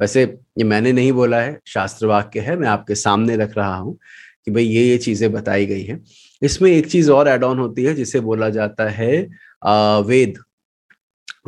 वैसे 0.00 0.22
ये 0.58 0.64
मैंने 0.64 0.92
नहीं 0.92 1.12
बोला 1.12 1.40
है, 1.40 1.58
शास्त्र 1.66 2.06
वाक्य 2.06 2.40
है, 2.40 2.56
मैं 2.56 2.68
आपके 2.68 2.94
सामने 2.94 3.36
रख 3.36 3.56
रहा 3.56 3.76
हूँ 3.76 3.98
कि 4.44 4.50
भाई 4.50 4.64
ये 4.64 4.82
ये 4.84 4.96
चीज़ें 4.98 5.30
बताई 5.32 5.66
गई 5.66 5.82
है। 5.82 5.98
इसमें 6.42 6.70
एक 6.70 6.86
चीज़ 6.86 7.10
और 7.10 7.28
एड 7.28 7.44
ऑन 7.44 7.58
होती 7.58 7.84
है 7.84 7.94
जिसे 7.94 8.20
बोला 8.20 8.48
जाता 8.50 8.88
है 8.90 9.16
वेद, 10.02 10.38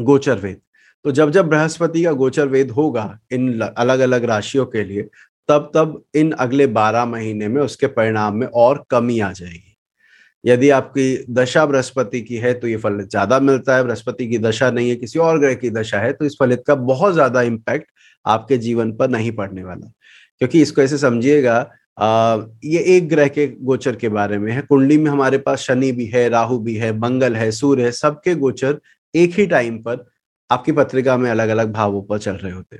गोचर 0.01 0.39
वेद। 0.39 0.61
तो 1.07 1.13
जब 1.13 1.31
जब 1.31 1.49
बृहस्पति 1.49 2.03
का 2.05 2.13
गोचर 2.15 2.47
वेद 2.49 2.71
होगा 2.71 3.19
इन 3.33 3.61
अलग 3.61 3.99
अलग 4.01 4.25
राशियों 4.25 4.65
के 4.67 4.83
लिए, 4.85 5.03
तब 5.49 5.71
तब 5.75 6.03
इन 6.17 6.31
अगले 6.35 6.67
बारह 6.69 7.05
महीने 7.07 7.49
में 7.49 7.61
उसके 7.63 7.87
परिणाम 7.89 8.37
में 8.37 8.47
और 8.47 8.85
कमी 8.91 9.19
आ 9.21 9.31
जाएगी। 9.33 9.77
यदि 10.45 10.71
आपकी 10.71 11.35
दशा 11.35 11.65
बृहस्पति 11.67 12.21
की 12.21 12.37
है 12.37 12.53
तो 12.55 12.69
ये 12.69 12.77
फलित 12.77 13.11
ज़्यादा 13.11 13.39
मिलता 13.41 13.77
है। 13.77 13.85
बृहस्पति 13.85 14.27
की 14.29 14.39
दशा 14.39 14.71
नहीं 14.71 14.89
है, 14.91 14.97
किसी 14.97 15.19
और 15.19 15.39
ग्रह 15.39 15.55
की 15.55 15.71
दशा 15.71 15.99
है 15.99 16.13
तो 16.13 16.25
इस 16.25 16.37
फलित 16.41 16.65
का 16.67 16.75
बहुत 16.75 17.15
ज़्यादा 17.15 17.43
इम्पैक्ट 17.43 17.91
आपके 18.25 18.59
जीवन 18.59 18.93
पर 18.93 19.11
नहीं 19.11 19.33
पड़ने 19.33 19.65
वाला। 19.65 19.93
क्योंकि 20.41 20.63
इसको 20.63 20.83
ऐसे 20.83 20.99
समझिएगा 20.99 21.59
ये 22.65 22.83
एक 22.97 23.09
ग्रह 23.09 23.29
के 23.29 23.47
गोचर 23.63 23.97
के 23.97 24.09
बारे 24.11 24.39
में 24.39 24.53
है। 24.53 24.61
कुंडली 24.63 24.99
में 24.99 25.11
हमारे 25.11 25.39
पास 25.39 25.61
शनि 25.61 25.93
भी 25.93 26.07
है, 26.07 26.29
राहु 26.29 26.59
भी 26.59 26.75
है, 26.77 26.93
मंगल 26.99 27.37
है, 27.37 27.51
सूर्य 27.53 27.85
है, 27.85 27.93
सबके 27.93 28.35
गोचर 28.35 28.81
एक 29.15 29.39
ही 29.39 29.47
टाइम 29.47 29.79
पर 29.79 30.05
आपकी 30.51 30.73
पत्रिका 30.73 31.17
में 31.17 31.31
अलग 31.31 31.49
अलग 31.49 31.73
भावों 31.73 32.03
पर 32.03 32.19
चल 32.19 32.33
रहे 32.33 32.53
होते 32.53 32.79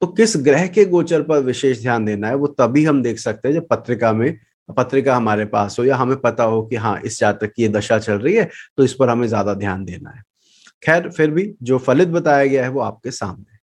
तो 0.00 0.06
किस 0.06 0.36
ग्रह 0.36 0.66
के 0.66 0.84
गोचर 0.84 1.22
पर 1.22 1.38
विशेष 1.38 1.80
ध्यान 1.82 2.04
देना 2.04 2.28
है 2.28 2.34
वो 2.34 2.46
तभी 2.46 2.84
हम 2.84 3.02
देख 3.02 3.18
सकते 3.18 3.48
हैं 3.48 3.54
जब 3.54 3.66
पत्रिका 3.68 4.12
में 4.12 4.38
पत्रिका 4.76 5.16
हमारे 5.16 5.44
पास 5.44 5.76
हो 5.78 5.84
या 5.84 5.96
हमें 5.96 6.16
पता 6.16 6.44
हो 6.44 6.62
कि 6.62 6.76
हाँ 6.76 7.00
इस 7.04 7.18
जातक 7.20 7.52
की 7.56 7.62
ये 7.62 7.68
दशा 7.68 7.98
चल 7.98 8.18
रही 8.18 8.34
है 8.34 8.48
तो 8.76 8.84
इस 8.84 8.94
पर 8.94 9.08
हमें 9.08 9.26
ज़्यादा 9.28 9.54
ध्यान 9.54 9.84
देना 9.84 10.10
है। 10.10 10.22
खैर 10.82 11.08
फिर 11.10 11.30
भी 11.30 11.54
जो 11.62 11.78
फलित 11.78 12.08
बताया 12.08 12.46
गया 12.46 12.62
है 12.64 12.70
वो 12.70 12.80
आपके 12.80 13.10
सामने 13.10 13.56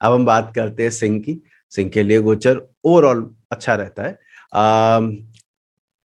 अब 0.00 0.12
हम 0.12 0.24
बात 0.26 0.52
करते 0.56 0.82
हैं 0.82 0.90
सिंह 0.90 1.20
की। 1.20 1.40
सिंह 1.72 1.90
के 1.90 2.02
लिए 2.02 2.20
गोचर 2.20 2.60
ओवरऑल 2.84 3.30
अच्छा 3.52 3.74
रहता 3.74 4.02
है। 4.02 4.18
आ, 4.54 5.00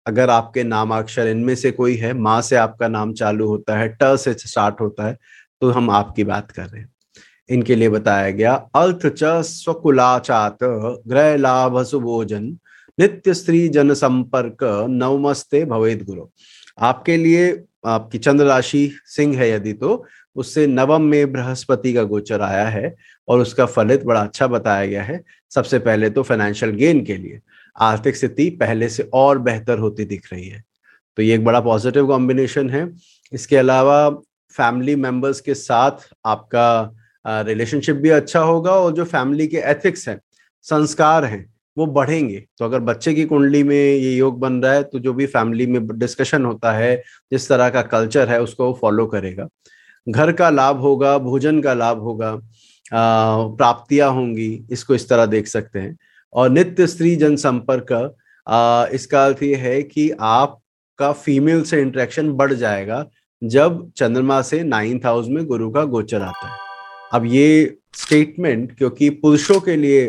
अगर 0.06 0.30
आपके 0.30 0.63
नामाक्षर 0.63 1.28
इनमें 1.28 1.56
से 1.56 1.72
कोई 1.72 1.96
है 1.96 2.13
माँ 2.13 2.42
से 2.42 2.56
आपका 2.56 2.88
नाम 2.88 3.13
चालू 3.13 3.48
होता 3.48 3.78
है 3.78 3.90
ट 4.02 4.16
से 4.18 4.34
स्टार्ट 4.34 4.82
होता 4.82 5.08
है 5.08 5.18
तो 5.63 5.70
हम 5.72 5.89
आपकी 5.89 6.24
बात 6.24 6.50
कर 6.51 6.65
रहे 6.65 6.82
हैं। 6.82 6.89
इनके 7.50 7.75
लिए 7.75 7.89
बताया 7.89 8.29
गया 8.32 8.53
अर्थ 8.75 9.05
च 9.10 9.24
स्वकुलाचात 9.46 10.58
ग्रह 10.63 11.36
लाभ 11.36 11.82
सुभोजन 11.84 12.46
नित्य 12.98 13.34
स्त्री 13.34 13.67
जन 13.70 13.93
संपर्क 13.93 14.63
नवमस्ते 14.89 15.63
भवेद 15.65 16.03
गुरु। 16.05 16.25
आपके 16.79 17.15
लिए 17.17 17.46
आपकी 17.86 18.17
चंद्र 18.17 18.46
राशि 18.46 18.89
सिंह 19.05 19.38
है 19.38 19.50
यदि 19.50 19.74
तो 19.74 20.03
उससे 20.36 20.65
नवम 20.67 21.01
में 21.03 21.32
बृहस्पति 21.32 21.93
का 21.93 22.03
गोचर 22.03 22.41
आया 22.41 22.67
है 22.67 22.93
और 23.27 23.39
उसका 23.39 23.65
फलित 23.67 24.03
बड़ा 24.03 24.22
अच्छा 24.22 24.48
बताया 24.48 24.86
गया 24.86 25.03
है। 25.03 25.22
सबसे 25.51 25.79
पहले 25.79 26.10
तो 26.10 26.24
फाइनेंशियल 26.24 26.72
गेन 26.74 27.03
के 27.05 27.17
लिए, 27.17 27.39
आर्थिक 27.75 28.15
स्थिति 28.15 28.50
पहले 28.60 28.89
से 28.89 29.10
और 29.13 29.39
बेहतर 29.39 29.79
होती 29.79 30.05
दिख 30.05 30.32
रही 30.34 30.48
है। 30.48 30.63
तो 31.17 31.22
ये 31.22 31.36
एक 31.36 31.43
बड़ा 31.46 31.60
पॉजिटिव 31.62 32.08
कॉम्बिनेशन 32.08 32.70
है। 32.70 32.88
इसके 33.34 33.58
अलावा 33.58 34.10
फैमिली 34.53 34.95
मेंबर्स 34.98 35.39
के 35.41 35.53
साथ 35.53 36.07
आपका 36.25 36.93
रिलेशनशिप 37.25 37.95
भी 37.95 38.10
अच्छा 38.12 38.39
होगा 38.41 38.72
और 38.72 38.93
जो 38.93 39.03
फैमिली 39.05 39.48
के 39.48 39.57
एथिक्स 39.60 40.07
हैं, 40.10 40.19
संस्कार 40.65 41.25
हैं, 41.25 41.45
वो 41.77 41.86
बढ़ेंगे। 41.88 42.43
तो 42.57 42.65
अगर 42.65 42.79
बच्चे 42.81 43.13
की 43.13 43.24
कुंडली 43.25 43.63
में 43.63 43.75
ये 43.75 44.12
योग 44.12 44.39
बन 44.39 44.62
रहा 44.63 44.74
है 44.74 44.83
तो 44.83 45.00
जो 45.00 45.13
भी 45.13 45.25
फैमिली 45.27 45.65
में 45.67 45.88
डिस्कशन 45.89 46.45
होता 46.45 46.72
है, 46.72 46.95
जिस 47.31 47.48
तरह 47.50 47.69
का 47.69 47.81
कल्चर 47.83 48.29
है, 48.29 48.41
उसको 48.41 48.67
वो 48.67 48.77
फॉलो 48.81 49.05
करेगा। 49.07 49.48
घर 50.07 50.31
का 50.31 50.50
लाभ 50.50 50.79
होगा, 50.79 51.17
भोजन 51.19 51.62
का 51.62 51.74
लाभ 51.74 52.00
होगा 52.00 52.36
प्राप्तियाँ 52.91 54.10
होंगी, 54.12 54.65
इसको 54.72 54.95
इस 54.95 55.07
तरह 55.10 55.25
देख 55.27 55.48
सकते 55.48 55.79
हैं। 55.79 55.98
और 56.33 56.50
नित्य 56.50 56.88
स्त्री 56.88 57.15
जनसंपर्क 57.15 57.91
इसका 58.93 59.25
अर्थ 59.25 59.43
ये 59.43 59.55
है 59.55 59.81
कि 59.83 60.10
आपका 60.19 61.12
फीमेल 61.13 61.62
से 61.63 61.81
इंटरेक्शन 61.81 62.31
बढ़ 62.33 62.53
जाएगा 62.53 63.05
जब 63.43 63.91
चंद्रमा 63.97 64.41
से 64.41 64.63
नाइन्थ 64.63 65.05
हाउस 65.05 65.27
में 65.29 65.45
गुरु 65.45 65.69
का 65.71 65.83
गोचर 65.85 66.21
आता 66.21 66.47
है। 66.47 66.57
अब 67.13 67.25
ये 67.25 67.77
स्टेटमेंट 67.95 68.75
क्योंकि 68.77 69.09
पुरुषों 69.12 69.59
के 69.59 69.75
लिए 69.75 70.01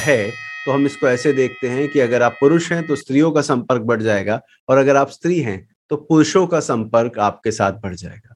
है 0.00 0.30
तो 0.30 0.72
हम 0.72 0.86
इसको 0.86 1.06
ऐसे 1.08 1.32
देखते 1.32 1.68
हैं 1.68 1.88
कि 1.88 2.00
अगर 2.00 2.22
आप 2.22 2.36
पुरुष 2.40 2.70
हैं 2.72 2.86
तो 2.86 2.96
स्त्रियों 2.96 3.30
का 3.32 3.40
संपर्क 3.40 3.82
बढ़ 3.82 4.02
जाएगा, 4.02 4.40
और 4.68 4.78
अगर 4.78 4.96
आप 4.96 5.10
स्त्री 5.10 5.38
हैं 5.40 5.66
तो 5.90 5.96
पुरुषों 5.98 6.46
का 6.46 6.60
संपर्क 6.60 7.18
आपके 7.20 7.50
साथ 7.50 7.72
बढ़ 7.82 7.94
जाएगा। 7.94 8.34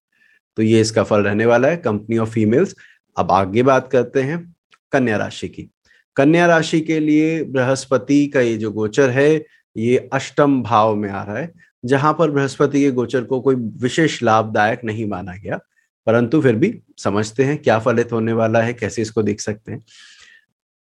तो 0.57 0.63
ये 0.63 0.81
इसका 0.81 1.03
फल 1.03 1.23
रहने 1.23 1.47
वाला 1.47 1.69
है 1.69 1.77
कंपनी 1.77 2.19
ऑफ़ 2.19 2.31
फीमेल्स 2.31 2.75
अब 3.17 3.31
आगे 3.33 3.63
बात 3.63 3.89
करते 3.93 4.23
हैं, 4.23 4.55
कन्या 4.93 5.17
राशि 5.17 5.49
की। 5.49 5.69
कन्या 6.17 6.47
राशि 6.47 6.81
के 6.81 6.99
लिए 7.01 7.43
बृहस्पति 7.45 8.27
का 8.27 8.41
ये 8.41 8.57
जो 8.57 8.71
गोचर 8.73 9.11
है, 9.11 9.45
ये 9.77 10.09
अष्टम 10.13 10.63
भाव 10.63 10.95
में 10.95 11.09
आ 11.11 11.23
रहा 11.23 11.39
है। 11.39 11.53
जहाँ 11.87 12.13
पर 12.19 12.31
बृहस्पति 12.31 12.81
के 12.81 12.91
गोचर 12.93 13.25
को 13.25 13.41
कोई 13.41 13.55
विशेष 13.83 14.23
लाभदायक 14.23 14.85
नहीं 14.85 15.07
माना 15.09 15.35
गया, 15.35 15.59
परंतु 16.07 16.41
फिर 16.43 16.57
भी 16.57 16.73
समझते 16.99 17.45
हैं 17.45 17.57
क्या 17.59 17.79
फलित 17.79 18.13
होने 18.13 18.33
वाला 18.33 18.63
है, 18.63 18.75
कैसे 18.75 19.03
इसको 19.03 19.23
देख 19.23 19.41
सकते 19.41 19.73
हैं। 19.73 19.85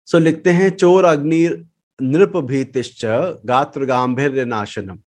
सो 0.08 0.20
लिखते 0.20 0.50
हैं, 0.50 0.70
चोर 0.72 1.06
अग्नि 1.06 1.48
नृप 2.00 2.38
भीतिश्च 2.38 3.06
गात्र 3.46 3.86
गांधीर्य 3.86 4.46
नाशनम 4.46 5.00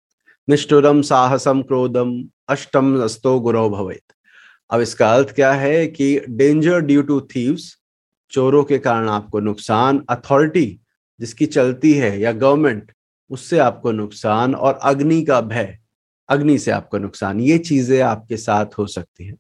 निष्ठुरम 0.49 1.03
साहसम 1.03 1.63
क्रोधम 1.63 2.23
अष्टम 2.49 2.99
अस्तो 3.05 3.39
गुरु 3.41 3.69
भवेत। 3.71 4.13
अब 4.71 4.81
इसका 4.81 5.13
अर्थ 5.15 5.35
क्या 5.35 5.53
है 5.55 5.87
कि 5.87 6.19
डेंजर 6.29 6.81
ड्यू 6.81 7.03
टू 7.03 7.21
थीव्स 7.35 7.75
चोरों 8.33 8.63
के 8.65 8.79
कारण 8.79 9.09
आपको 9.09 9.41
नुकसान 9.41 10.03
अथॉरिटी 10.11 10.81
जिसकी 11.21 11.47
चलती 11.49 11.93
है 11.93 12.19
या 12.21 12.33
गवर्नमेंट 12.35 12.93
उससे 13.31 13.59
आपको 13.61 13.93
नुकसान 13.93 14.55
और 14.55 14.79
अग्नि 14.85 15.23
का 15.23 15.41
भय, 15.43 15.77
अग्नि 16.29 16.59
से 16.59 16.71
आपको 16.71 16.99
नुकसान, 16.99 17.41
ये 17.41 17.59
चीज़ें 17.61 18.01
आपके 18.03 18.37
साथ 18.39 18.79
हो 18.79 18.87
सकती 18.89 19.27
हैं। 19.27 19.37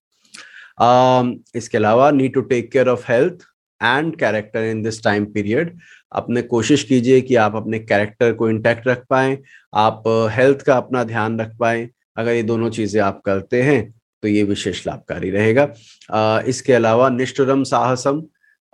इसके 1.56 1.78
अलावा 1.78 2.10
need 2.10 2.34
to 2.34 2.40
take 2.42 2.70
care 2.72 2.88
of 2.88 3.10
health 3.10 3.44
and 3.80 4.16
character 4.16 4.64
in 4.64 4.82
this 4.82 5.02
time 5.04 5.24
period 5.32 5.76
अपने 6.12 6.42
कोशिश 6.44 6.82
कीजिए 6.84 7.20
कि 7.20 7.34
आप 7.36 7.56
अपने 7.56 7.78
कैरेक्टर 7.80 8.32
को 8.32 8.48
इंटैक्ट 8.50 8.86
रख 8.88 9.04
पाए, 9.10 9.38
आप 9.74 10.02
हेल्थ 10.32 10.62
का 10.62 10.76
अपना 10.76 11.04
ध्यान 11.04 11.40
रख 11.40 11.56
पाए। 11.58 11.88
अगर 12.16 12.32
ये 12.32 12.42
दोनों 12.42 12.70
चीज़ें 12.70 13.00
आप 13.02 13.20
करते 13.24 13.62
हैं 13.62 13.82
तो 14.22 14.28
ये 14.28 14.42
विशेष 14.42 14.86
लाभकारी 14.86 15.30
रहेगा। 15.30 16.42
इसके 16.46 16.72
अलावा 16.72 17.08
निष्ठुरम 17.10 17.62
साहसम 17.64 18.22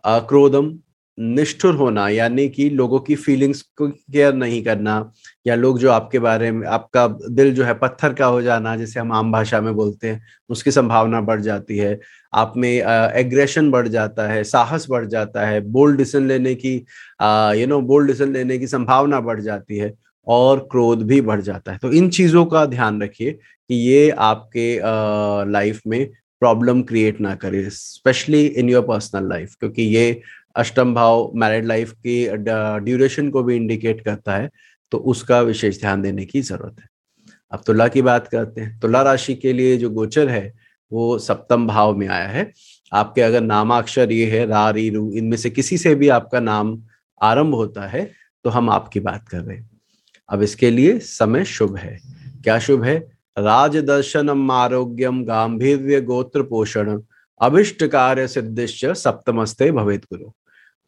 क्रोधम 0.05 0.71
निष्ठुर 1.19 1.75
होना, 1.75 2.09
यानी 2.09 2.49
कि 2.49 2.69
लोगों 2.71 2.99
की 3.01 3.15
फीलिंग्स 3.17 3.61
को 3.77 3.89
केयर 3.89 4.35
नहीं 4.35 4.63
करना, 4.65 5.13
या 5.47 5.55
लोग 5.55 5.79
जो 5.79 5.91
आपके 5.91 6.19
बारे 6.19 6.51
में, 6.53 6.67
आपका 6.69 7.07
दिल 7.09 7.55
जो 7.55 7.65
है 7.65 7.75
पत्थर 7.75 8.13
का 8.13 8.27
हो 8.27 8.41
जाना, 8.43 8.75
जैसे 8.77 9.01
हम 9.01 9.13
आम 9.13 9.33
भाषा 9.33 9.61
में 9.61 9.75
बोलते 9.75 10.09
हैं, 10.09 10.21
उसकी 10.51 10.71
संभावना 10.71 11.21
बढ़ 11.23 11.41
जाती 11.41 11.79
है। 11.79 11.99
आप 12.33 12.53
में 12.57 12.71
एग्रेशन 12.71 13.71
बढ़ 13.71 13.89
जाता 13.89 14.29
है, 14.29 14.43
साहस 14.45 14.87
बढ़ 14.91 15.07
जाता 15.07 15.47
है 15.47 15.61
बोल्ड 15.63 15.97
डिसीज़न 15.99 16.27
लेने 16.29 16.55
की 16.57 16.75
यू 17.61 17.67
नो 17.67 17.81
बोल्ड 17.83 18.11
डिसीज़न 18.11 18.33
लेने 18.33 18.59
की 18.59 18.67
संभावना 18.67 19.21
बढ़ 19.21 19.41
जाती 19.41 19.79
है, 19.79 19.93
और 20.27 20.59
क्रोध 20.71 21.03
भी 21.07 21.21
बढ़ 21.21 21.41
जाता 21.43 21.73
है। 21.73 21.79
तो 21.79 21.93
इन 21.93 22.09
चीज़ों 22.11 22.45
का 22.47 22.65
ध्यान 22.67 23.03
रखिए 23.03 23.33
कि 23.33 23.75
ये 23.75 24.11
आपके 24.11 24.77
लाइफ 25.53 25.81
में 25.87 26.07
प्रॉब्लम 26.43 26.81
क्रिएट 26.83 27.21
ना 27.21 27.35
करे 27.35 27.69
specially 27.71 28.45
in 28.47 28.69
your 28.69 28.83
personal 28.85 29.29
life 29.29 29.55
क्योंकि 29.61 29.83
ये 29.85 30.21
अष्टम 30.57 30.95
भाव 30.95 31.31
मैरिड 31.35 31.65
लाइफ 31.65 31.93
की 32.07 32.27
ड्यूरेशन 32.85 33.31
को 33.31 33.43
भी 33.43 33.57
इंडिकेट 33.57 34.01
करता 34.01 34.37
है 34.37 34.51
तो 34.93 34.99
उसका 34.99 35.41
विशेष 35.41 35.81
ध्यान 35.81 36.03
देने 36.03 36.25
की 36.25 36.41
ज़रूरत 36.41 36.81
है। 36.81 36.89
अब 37.53 37.63
तुला 37.67 37.89
की 37.89 38.03
बात 38.03 38.29
करते 38.29 38.61
हैं। 38.61 38.79
तुला 38.81 39.03
राशि 39.03 39.35
के 39.35 39.53
लिए 39.53 39.77
जो 39.77 39.91
गोचर 39.91 40.29
है, 40.29 40.53
वो 40.93 41.19
सप्तम 41.19 41.67
भाव 41.67 41.95
में 41.97 42.07
आया 42.09 42.29
है। 42.29 42.53
आपके 42.93 43.23
अगर 43.23 43.41
नामाक्षर 43.41 44.13
ये 44.13 44.27
है, 44.31 44.47
रा, 44.47 44.69
री, 44.71 44.89
रू, 44.91 45.13
इनमें 45.13 45.37
से 45.37 45.51
किसी 45.51 45.79
से 45.79 45.95
भी 45.95 46.09
आपका 46.09 46.41
नाम 46.41 46.83
आरंभ 47.23 47.55
होता 47.55 47.87
है 47.87 48.11
तो 48.45 48.51
हम 48.51 48.71
आपकी 48.71 49.01
बात 49.01 49.29
कर 49.29 49.41
रहे 49.41 49.57
हैं। 49.57 49.71
अब 50.29 50.43
इसके 50.43 50.71
लिए 50.71 50.99
समय 50.99 51.45
शुभ 51.45 51.77
है। 51.77 51.99
क्या 52.45 52.59
शुभ 52.59 52.85
है? 52.85 52.97
राजदर्शनम, 53.39 54.51
आरोग्यम 54.51 55.25
गांधीर्य 55.25 56.01
गोत्र 56.01 56.43
पोषण, 56.43 57.01
अभिष्ट 57.41 57.85
कार्य 57.87 58.27
सिद्धिश्च, 58.29 58.85
सप्तमस्ते 58.87 59.71
भवेद 59.73 60.05
गुरु। 60.13 60.31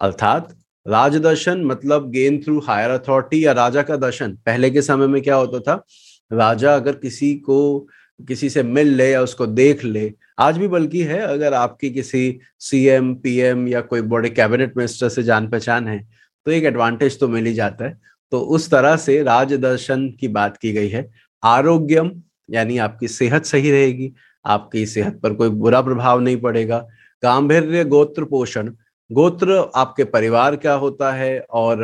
अर्थात 0.00 0.56
राजदर्शन 0.86 1.64
मतलब 1.64 2.10
गेन 2.10 2.40
थ्रू 2.42 2.58
हायर 2.60 2.90
अथॉरिटी 2.90 3.44
या 3.44 3.52
राजा 3.52 3.82
का 3.82 3.96
दर्शन, 3.96 4.32
पहले 4.46 4.70
के 4.70 4.82
समय 4.82 5.06
में 5.06 5.20
क्या 5.22 5.34
होता 5.34 5.60
था? 5.60 5.84
राजा 6.30 6.74
अगर 6.74 6.92
किसी 6.94 7.34
को, 7.36 7.88
किसी 8.20 8.50
से 8.50 8.62
मिल 8.62 8.94
ले 8.94 9.10
या 9.10 9.22
उसको 9.22 9.46
देख 9.46 9.84
ले, 9.84 10.12
आज 10.38 10.58
भी 10.58 10.68
बल्कि 10.68 11.02
है, 11.02 11.18
अगर 11.18 11.54
आपकी 11.54 11.90
किसी 11.90 12.38
सीएम 12.60 13.14
पीएम 13.14 13.66
या 13.68 13.80
कोई 13.82 14.00
बड़े 14.02 14.30
कैबिनेट 14.30 14.76
मिनिस्टर 14.76 15.08
से 15.08 15.22
जान 15.22 15.48
पहचान 15.48 15.88
है 15.88 15.98
तो 16.46 16.52
एक 16.52 16.64
एडवांटेज 16.64 17.18
तो 17.20 17.28
मिल 17.28 17.46
ही 17.46 17.52
जाता 17.54 17.84
है। 17.84 17.98
तो 18.32 18.40
उस 18.40 18.70
तरह 18.70 18.96
से 18.96 19.22
राजदर्शन 19.22 20.08
की 20.20 20.28
बात 20.28 20.56
की 20.56 20.72
गई 20.72 20.88
है। 20.88 21.10
आरोग्यम, 21.42 22.10
यानी 22.50 22.78
आपकी 22.78 23.08
सेहत 23.08 23.44
सही 23.44 23.70
रहेगी, 23.70 24.12
आपकी 24.44 24.84
सेहत 24.86 25.18
पर 25.22 25.34
कोई 25.34 25.48
बुरा 25.50 25.80
प्रभाव 25.82 26.20
नहीं 26.20 26.36
पड़ेगा। 26.36 26.78
गांधीर्य 27.22 27.84
गोत्र 27.84 28.24
पोषण 28.24 28.70
गोत्र, 29.10 29.70
आपके 29.74 30.04
परिवार 30.06 30.56
क्या 30.56 30.74
होता 30.74 31.12
है 31.12 31.38
और 31.40 31.82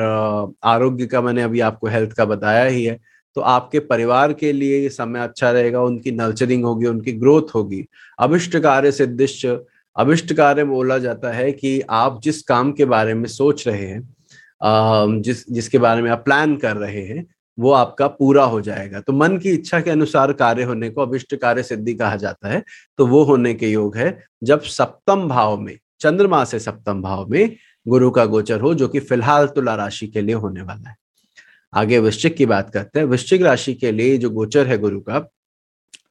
आरोग्य 0.64 1.06
का 1.06 1.20
मैंने 1.22 1.42
अभी 1.42 1.60
आपको 1.60 1.86
हेल्थ 1.86 2.12
का 2.12 2.24
बताया 2.26 2.64
ही 2.64 2.84
है 2.84 2.98
तो 3.36 3.40
आपके 3.40 3.78
परिवार 3.80 4.32
के 4.32 4.52
लिए 4.52 4.78
ये 4.78 4.88
समय 4.90 5.20
अच्छा 5.20 5.50
रहेगा, 5.50 5.82
उनकी 5.82 6.10
नर्चरिंग 6.12 6.64
होगी, 6.64 6.86
उनकी 6.86 7.12
ग्रोथ 7.12 7.54
होगी। 7.54 7.84
अभिष्ट 8.18 8.56
कार्य 8.58 8.92
सिद्धिश्च, 8.92 9.46
अभिष्ट 9.96 10.32
कार्य 10.32 10.64
बोला 10.64 10.98
जाता 10.98 11.32
है 11.32 11.52
कि 11.52 11.80
आप 11.90 12.20
जिस 12.22 12.42
काम 12.42 12.72
के 12.72 12.84
बारे 12.86 13.14
में 13.14 13.28
सोच 13.28 13.66
रहे 13.68 13.86
हैं 13.86 15.22
जिस, 15.22 15.44
जिसके 15.50 15.78
बारे 15.78 16.02
में 16.02 16.10
आप 16.10 16.24
प्लान 16.24 16.56
कर 16.56 16.76
रहे 16.76 17.02
हैं, 17.02 17.26
वो 17.58 17.72
आपका 17.72 18.06
पूरा 18.08 18.44
हो 18.44 18.60
जाएगा। 18.60 19.00
तो 19.00 19.12
मन 19.12 19.36
की 19.38 19.50
इच्छा 19.50 19.80
के 19.80 19.90
अनुसार 19.90 20.32
कार्य 20.34 20.62
होने 20.62 20.90
को 20.90 21.02
अभिष्ट 21.02 21.34
कार्य 21.36 21.62
सिद्धि 21.62 21.94
कहा 21.94 22.16
जाता 22.16 22.48
है 22.48 22.62
तो 22.98 23.06
वो 23.06 23.22
होने 23.24 23.54
के 23.54 23.68
योग 23.68 23.96
है। 23.96 24.18
जब 24.44 24.60
सप्तम 24.62 25.26
भाव 25.28 25.58
में 25.60 25.76
चंद्रमा 26.02 26.44
से 26.44 26.58
सप्तम 26.58 27.02
भाव 27.02 27.28
में 27.28 27.56
गुरु 27.86 28.10
का 28.10 28.24
गोचर 28.26 28.60
हो, 28.60 28.74
जो 28.74 28.88
कि 28.88 29.00
फ़िलहाल 29.00 29.46
तुला 29.46 29.74
राशि 29.74 30.06
के 30.06 30.20
लिए 30.20 30.34
होने 30.34 30.62
वाला 30.62 30.88
है। 30.90 30.96
आगे 31.72 31.98
वृश्चिक 31.98 32.36
की 32.36 32.46
बात 32.46 32.70
करते 32.70 32.98
हैं। 32.98 33.06
वृश्चिक 33.06 33.42
राशि 33.42 33.74
के 33.74 33.92
लिए 33.92 34.16
जो 34.18 34.30
गोचर 34.30 34.66
है 34.66 34.78
गुरु 34.78 35.00
का, 35.00 35.16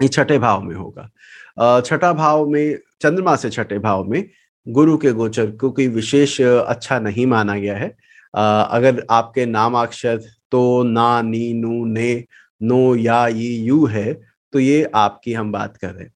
ये 0.01 0.07
छठे 0.07 0.37
भाव 0.39 0.61
में 0.61 0.75
होगा। 0.75 1.81
छठा 1.81 2.11
भाव 2.13 2.47
में, 2.47 2.77
चंद्रमा 3.01 3.35
से 3.35 3.49
छठे 3.49 3.79
भाव 3.79 4.03
में 4.03 4.23
गुरु 4.67 4.97
के 4.97 5.11
गोचर 5.11 5.51
को 5.51 5.69
कोई 5.71 5.87
विशेष 5.87 6.39
अच्छा 6.41 6.99
नहीं 6.99 7.25
माना 7.25 7.57
गया 7.57 7.77
है। 7.77 7.87
अगर 8.33 9.05
आपके 9.09 9.45
नामाक्षर 9.45 10.17
तो 10.51 10.83
ना, 10.83 11.21
नी, 11.21 11.53
नू, 11.53 11.85
ने, 11.85 12.23
नो, 12.61 12.95
या 12.95 13.27
ये 13.27 13.53
यू 13.57 13.85
है 13.85 14.13
तो 14.53 14.59
ये 14.59 14.83
आपकी 14.95 15.33
हम 15.33 15.51
बात 15.51 15.77
कर 15.77 15.91
रहे 15.91 16.03
हैं। 16.03 16.13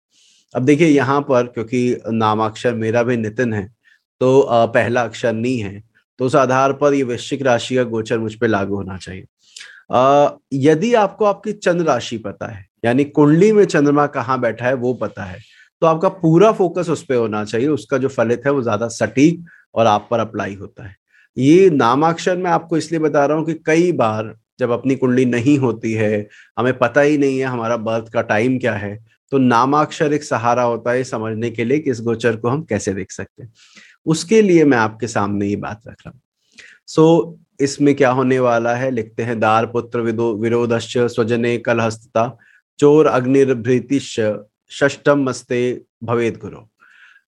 अब 0.56 0.66
देखिए 0.66 0.88
यहाँ 0.88 1.22
पर, 1.22 1.44
क्योंकि 1.46 2.02
नामाक्षर 2.10 2.74
मेरा 2.76 3.04
भी 3.04 3.18
नितिन 3.18 3.54
है 3.54 3.66
तो 4.22 4.48
पहला 4.50 5.02
अक्षर 5.04 5.34
नी 5.36 5.58
है 5.58 5.82
तो 6.20 6.26
उस 6.26 6.36
आधार 6.38 6.74
पर 6.74 6.94
ये 6.94 7.04
वैश्विक 7.06 7.42
राशि 7.44 7.76
का 7.76 7.84
गोचर 7.86 8.20
मुझ 8.20 8.34
पर 8.36 8.48
लागू 8.48 8.76
होना 8.76 8.98
चाहिए। 8.98 9.26
यदि 10.62 10.94
आपको 10.96 11.26
आपकी 11.26 11.54
चंद्र 11.54 11.86
राशि 11.86 12.18
पता 12.20 12.48
है, 12.48 12.66
यानी 12.86 13.04
कुंडली 13.06 13.52
में 13.52 13.64
चंद्रमा 13.66 14.06
कहाँ 14.10 14.40
बैठा 14.42 14.66
है 14.66 14.74
वो 14.76 14.94
पता 14.96 15.24
है 15.24 15.40
तो 15.82 15.88
आपका 15.88 16.10
पूरा 16.12 16.52
फोकस 16.54 16.90
उस 16.90 17.04
पर 17.06 17.16
होना 17.16 17.44
चाहिए, 17.46 17.68
उसका 17.68 17.98
जो 17.98 18.08
फलित 18.10 18.46
है 18.46 18.52
वो 18.52 18.62
ज़्यादा 18.62 18.88
सटीक 18.90 19.44
और 19.76 19.86
आप 19.88 20.08
पर 20.12 20.20
अप्लाई 20.20 20.54
होता 20.56 20.84
है। 20.84 20.96
ये 21.38 21.70
नामाक्षर 21.72 22.38
मैं 22.38 22.52
आपको 22.52 22.78
इसलिए 22.78 23.00
बता 23.00 23.26
रहा 23.26 23.38
हूँ 23.38 23.46
कि 23.46 23.54
कई 23.66 23.92
बार 23.94 24.34
जब 24.60 24.72
अपनी 24.72 24.96
कुंडली 24.96 25.26
नहीं 25.26 25.58
होती 25.60 25.92
है, 25.94 26.28
हमें 26.58 26.78
पता 26.78 27.02
ही 27.02 27.18
नहीं 27.18 27.40
है 27.40 27.46
हमारा 27.46 27.78
बर्थ 27.80 28.12
का 28.14 28.22
टाइम 28.24 28.58
क्या 28.60 28.74
है 28.76 28.98
तो 29.32 29.38
नामाक्षर 29.38 30.14
एक 30.14 30.24
सहारा 30.24 30.64
होता 30.64 30.92
है 30.92 31.04
समझने 31.04 31.50
के 31.52 31.66
लिए 31.66 31.80
कि 31.80 31.92
इस 31.92 32.02
गोचर 32.02 32.36
को 32.36 32.50
हम 32.50 32.64
कैसे 32.64 32.94
देख 32.94 33.12
सकते 33.12 33.44
हैं। 33.44 33.52
उसके 34.06 34.42
लिए 34.42 34.66
मैं 34.66 34.78
आपके 34.78 35.08
सामने 35.08 35.48
ये 35.48 35.56
बात 35.56 35.82
रख 35.88 35.96
रहा 36.06 36.10
हूँ। 36.10 36.22
सो 36.88 37.36
so, 37.38 37.64
इसमें 37.64 37.94
क्या 37.96 38.10
होने 38.12 38.40
वाला 38.40 38.76
है? 38.76 38.90
लिखते 38.92 39.24
हैं 39.24 39.40
दार 39.40 39.66
पुत्र 39.66 40.00
विरोधश्च 40.00 40.98
स्वजने 40.98 41.58
कलहस्तता 41.58 42.38
चोर 42.80 43.08
अग्निर्भृतिश 43.08 44.16
षष्टम 44.72 45.24
मस्ते 45.24 45.62
भवेद 46.04 46.38
गुरु। 46.38 46.60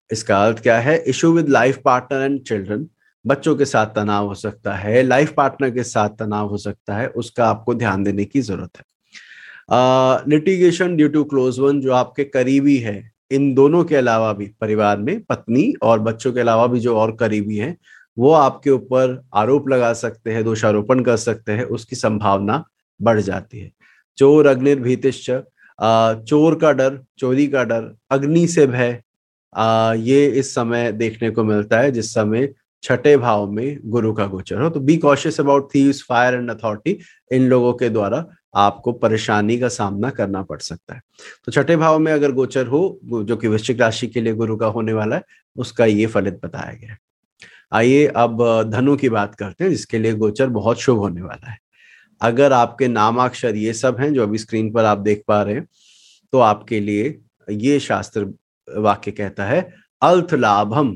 इसका 0.09 0.43
अर्थ 0.45 0.61
क्या 0.63 0.79
है? 0.79 0.97
Issue 0.97 1.31
with 1.33 1.49
life 1.49 1.81
partner 1.85 2.21
and 2.21 2.41
children 2.43 2.87
बच्चों 3.25 3.55
के 3.55 3.65
साथ 3.65 3.87
तनाव 3.95 4.27
हो 4.27 4.33
सकता 4.35 4.73
है 4.73 5.01
लाइफ 5.03 5.33
पार्टनर 5.33 5.71
के 5.71 5.83
साथ 5.83 6.09
तनाव 6.19 6.49
हो 6.49 6.57
सकता 6.57 6.97
है 6.97 7.07
उसका 7.07 7.47
आपको 7.47 7.73
ध्यान 7.73 8.03
देने 8.03 8.25
की 8.25 8.41
ज़रूरत 8.41 8.77
है। 8.77 8.83
Litigation 9.69 10.95
due 10.95 11.07
to 11.09 11.23
close 11.23 11.59
one 11.59 11.79
जो 11.81 11.93
आपके 11.93 12.23
करीबी 12.23 12.77
है, 12.77 13.11
इन 13.31 13.53
दोनों 13.53 13.83
के 13.83 13.95
अलावा 13.95 14.31
भी, 14.33 14.45
परिवार 14.61 14.97
में, 14.97 15.19
पत्नी 15.23 15.73
और 15.83 15.99
बच्चों 15.99 16.31
के 16.33 16.39
अलावा 16.39 16.67
भी 16.67 16.79
जो 16.79 16.95
और 16.97 17.15
करीबी 17.15 17.57
हैं, 17.57 17.75
वो 18.17 18.31
आपके 18.33 18.69
ऊपर 18.69 19.21
आरोप 19.35 19.69
लगा 19.69 19.91
सकते 19.93 20.31
हैं, 20.31 20.43
दोषारोपण 20.43 21.03
कर 21.03 21.17
सकते 21.17 21.51
हैं, 21.51 21.63
उसकी 21.65 21.95
संभावना 21.95 22.63
बढ़ 22.99 23.19
जाती 23.21 23.59
है। 23.59 23.71
चोर 24.17 24.47
अग्निर्भीतिश्च 24.47 25.29
चोर 26.27 26.55
का 26.55 26.71
डर, 26.71 26.99
चोरी 27.19 27.47
का 27.47 27.63
डर, 27.63 27.93
अग्नि 28.11 28.47
से 28.47 28.65
भय 28.67 29.01
ये 30.01 30.25
इस 30.29 30.53
समय 30.55 30.91
देखने 30.91 31.29
को 31.31 31.43
मिलता 31.43 31.79
है, 31.79 31.91
जिस 31.91 32.13
समय 32.13 32.53
छठे 32.83 33.15
भाव 33.17 33.51
में 33.51 33.77
गुरु 33.85 34.13
का 34.13 34.25
गोचर 34.25 34.61
हो। 34.61 34.69
तो 34.69 34.79
be 34.79 34.97
cautious 34.97 35.39
about 35.39 35.69
thieves 35.75 36.03
fire 36.09 36.33
and 36.33 36.51
authority 36.51 36.97
इन 37.31 37.47
लोगों 37.49 37.73
के 37.73 37.89
द्वारा 37.89 38.25
आपको 38.55 38.91
परेशानी 38.91 39.57
का 39.59 39.67
सामना 39.67 40.09
करना 40.09 40.41
पड़ 40.41 40.59
सकता 40.59 40.95
है। 40.95 41.01
तो 41.45 41.51
छठे 41.51 41.75
भाव 41.77 41.99
में 41.99 42.11
अगर 42.13 42.31
गोचर 42.31 42.67
हो, 42.67 42.99
जो 43.03 43.37
कि 43.37 43.47
वृश्चिक 43.47 43.81
राशि 43.81 44.07
के 44.07 44.21
लिए 44.21 44.33
गुरु 44.33 44.57
का 44.57 44.67
होने 44.67 44.93
वाला 44.93 45.15
है, 45.15 45.23
उसका 45.55 45.85
ये 45.85 46.05
फलित 46.05 46.39
बताया 46.43 46.73
गया 46.73 46.97
आइए 47.73 48.05
अब 48.07 48.41
धनु 48.71 48.95
की 48.97 49.09
बात 49.09 49.35
करते 49.35 49.63
हैं, 49.63 49.71
जिसके 49.71 49.99
लिए 49.99 50.13
गोचर 50.13 50.47
बहुत 50.49 50.79
शुभ 50.79 50.97
होने 50.97 51.21
वाला 51.21 51.51
है। 51.51 51.57
अगर 52.21 52.53
आपके 52.53 52.87
नामाक्षर 52.87 53.55
ये 53.55 53.73
सब 53.73 53.99
हैं, 53.99 54.13
जो 54.13 54.23
अभी 54.23 54.37
स्क्रीन 54.37 54.71
पर 54.73 54.85
आप 54.85 54.97
देख 54.97 55.23
पा 55.27 55.41
रहे 55.43 55.55
हैं 55.55 55.67
तो 56.33 56.39
आपके 56.39 56.79
लिए 56.79 57.19
ये 57.49 57.79
शास्त्र 57.79 58.25
वाक्य 58.67 59.11
कहता 59.11 59.45
है 59.45 59.61
अर्थ 60.01 60.33
लाभम, 60.33 60.95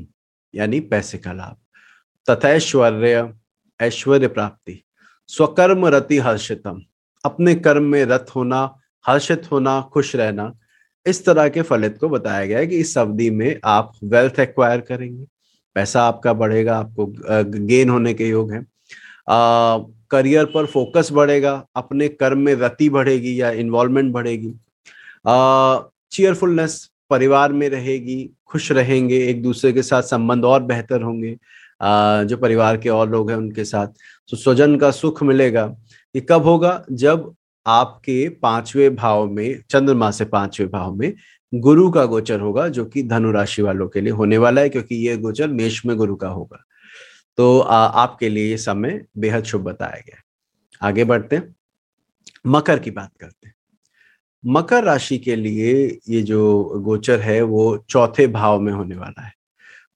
यानी 0.54 0.80
पैसे 0.80 1.18
का 1.18 1.32
लाभ। 1.32 1.56
तथैश्वर्य 2.28 3.32
ऐश्वर्य 3.80 4.28
प्राप्ति। 4.28 4.82
स्वकर्म 5.28 5.86
रति 5.86 6.18
हर्षितम। 6.18 6.82
अपने 7.24 7.54
कर्म 7.54 7.82
में 7.82 8.04
रत 8.04 8.26
होना, 8.36 8.74
हर्षित 9.04 9.50
होना, 9.52 9.80
खुश 9.92 10.14
रहना, 10.16 10.52
इस 11.06 11.24
तरह 11.24 11.48
के 11.48 11.62
फलित 11.62 11.96
को 11.98 12.08
बताया 12.08 12.46
गया 12.46 12.58
है 12.58 12.66
कि 12.66 12.76
इस 12.76 12.96
अवधि 12.98 13.30
में 13.30 13.60
आप 13.64 13.92
वेल्थ 14.04 14.38
एक्वायर 14.40 14.80
करेंगे। 14.80 15.24
पैसा 15.76 16.02
आपका 16.02 16.32
बढ़ेगा, 16.32 16.76
आपको 16.76 17.06
गेन 17.66 17.90
होने 17.90 18.14
के 18.14 18.28
योग 18.28 18.52
है। 18.52 18.64
करियर 20.10 20.44
पर 20.44 20.66
फोकस 20.66 21.08
बढ़ेगा, 21.12 21.64
अपने 21.76 22.08
कर्म 22.08 22.38
में 22.38 22.54
रति 22.54 22.88
बढ़ेगी 22.90 23.40
या 23.40 23.50
इन्वॉल्वमेंट 23.50 24.12
बढ़ेगी। 24.12 24.52
चीयरफुलनेस 26.12 26.88
परिवार 27.10 27.52
में 27.52 27.68
रहेगी, 27.68 28.30
खुश 28.46 28.70
रहेंगे, 28.72 29.18
एक 29.28 29.42
दूसरे 29.42 29.72
के 29.72 29.82
साथ 29.82 30.02
संबंध 30.02 30.44
और 30.44 30.62
बेहतर 30.62 31.02
होंगे 31.02 31.36
जो 32.26 32.36
परिवार 32.36 32.76
के 32.76 32.88
और 32.88 33.10
लोग 33.10 33.30
हैं 33.30 33.36
उनके 33.36 33.64
साथ। 33.64 33.86
तो 34.30 34.36
स्वजन 34.36 34.76
का 34.76 34.90
सुख 34.90 35.22
मिलेगा। 35.22 35.64
ये 36.16 36.20
कब 36.20 36.42
होगा? 36.42 36.84
जब 36.92 37.34
आपके 37.66 38.28
पाँचवें 38.28 38.94
भाव 38.96 39.30
में 39.30 39.62
चंद्रमा 39.70 40.10
से 40.10 40.24
पाँचवें 40.24 40.70
भाव 40.70 40.94
में 40.94 41.14
गुरु 41.54 41.90
का 41.90 42.04
गोचर 42.04 42.40
होगा 42.40 42.68
जो 42.68 42.84
कि 42.84 43.02
धनु 43.02 43.32
राशि 43.32 43.62
वालों 43.62 43.88
के 43.88 44.00
लिए 44.00 44.12
होने 44.12 44.38
वाला 44.38 44.60
है 44.60 44.68
क्योंकि 44.68 44.94
ये 44.94 45.16
गोचर 45.16 45.48
मेष 45.48 45.86
में 45.86 45.96
गुरु 45.96 46.16
का 46.16 46.28
होगा। 46.28 46.64
तो 47.36 47.60
आ, 47.60 47.86
आपके 47.86 48.28
लिए 48.28 48.50
ये 48.50 48.56
समय 48.56 49.04
बेहद 49.18 49.44
शुभ 49.44 49.62
बताया 49.62 50.02
गया 50.06 50.22
आगे 50.88 51.04
बढ़ते 51.04 51.36
हैं। 51.36 51.56
मकर 52.46 52.78
की 52.78 52.90
बात 52.90 53.10
करते 53.20 53.46
हैं। 53.46 53.54
मकर 54.46 54.84
राशि 54.84 55.18
के 55.18 55.36
लिए 55.36 55.98
ये 56.08 56.22
जो 56.22 56.64
गोचर 56.64 57.20
है 57.20 57.42
वो 57.42 57.84
चौथे 57.88 58.26
भाव 58.26 58.60
में 58.60 58.72
होने 58.72 58.96
वाला 58.96 59.22
है। 59.22 59.41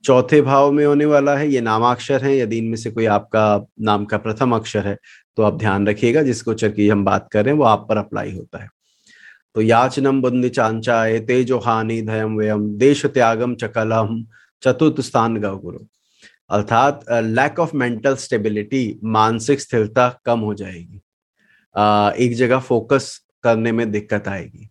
चौथे 0.07 0.41
भाव 0.43 0.73
में 0.73 0.85
होने 0.87 1.05
वाला 1.05 1.37
है 1.37 1.49
ये 1.49 1.61
नामाक्षर 1.61 2.25
है 2.25 2.37
यदि 2.39 2.59
इनमें 2.59 2.77
से 2.77 2.91
कोई 2.91 3.07
आपका 3.07 3.67
नाम 3.81 4.05
का 4.05 4.19
प्रथम 4.19 4.55
अक्षर 4.57 4.87
है 4.89 4.97
तो 5.37 5.43
आप 5.43 5.59
ध्यान 5.59 5.87
रखिएगा 5.89 6.23
जिस 6.23 6.43
गोचर 6.45 6.71
की 6.71 6.89
हम 6.89 7.05
बात 7.05 7.29
कर 7.33 7.45
रहे 7.45 7.55
हैं 7.55 7.59
वो 7.59 7.65
आप 7.65 7.87
पर 7.89 7.97
अप्लाई 7.97 8.33
होता 8.33 8.63
है। 8.63 8.69
तो 9.55 9.61
याचनम 9.63 10.23
बुंदी 10.23 10.49
चांचाए 10.49 11.19
तेजो 11.21 11.59
हानि 11.59 12.01
धयम 12.03 12.37
व्यम 12.37 12.69
देश 12.79 13.05
त्यागम 13.07 13.55
चकलम 13.55 14.25
चतुर्थ 14.63 15.01
स्थान 15.01 15.41
गुरु। 15.41 15.79
अर्थात 16.51 17.05
लैक 17.11 17.59
ऑफ़ 17.59 17.77
मेंटल 17.77 18.17
स्टेबिलिटी 18.17 19.01
मानसिक 19.05 19.61
स्थिरता 19.61 20.09
कम 20.27 20.41
हो 20.41 20.55
जाएगी। 20.55 21.01
uh, 21.75 22.13
एक 22.13 22.35
जगह 22.35 22.59
फोकस 22.59 23.19
करने 23.45 23.73
में 23.73 23.91
दिक्कत 23.91 24.29
आएगी। 24.29 24.69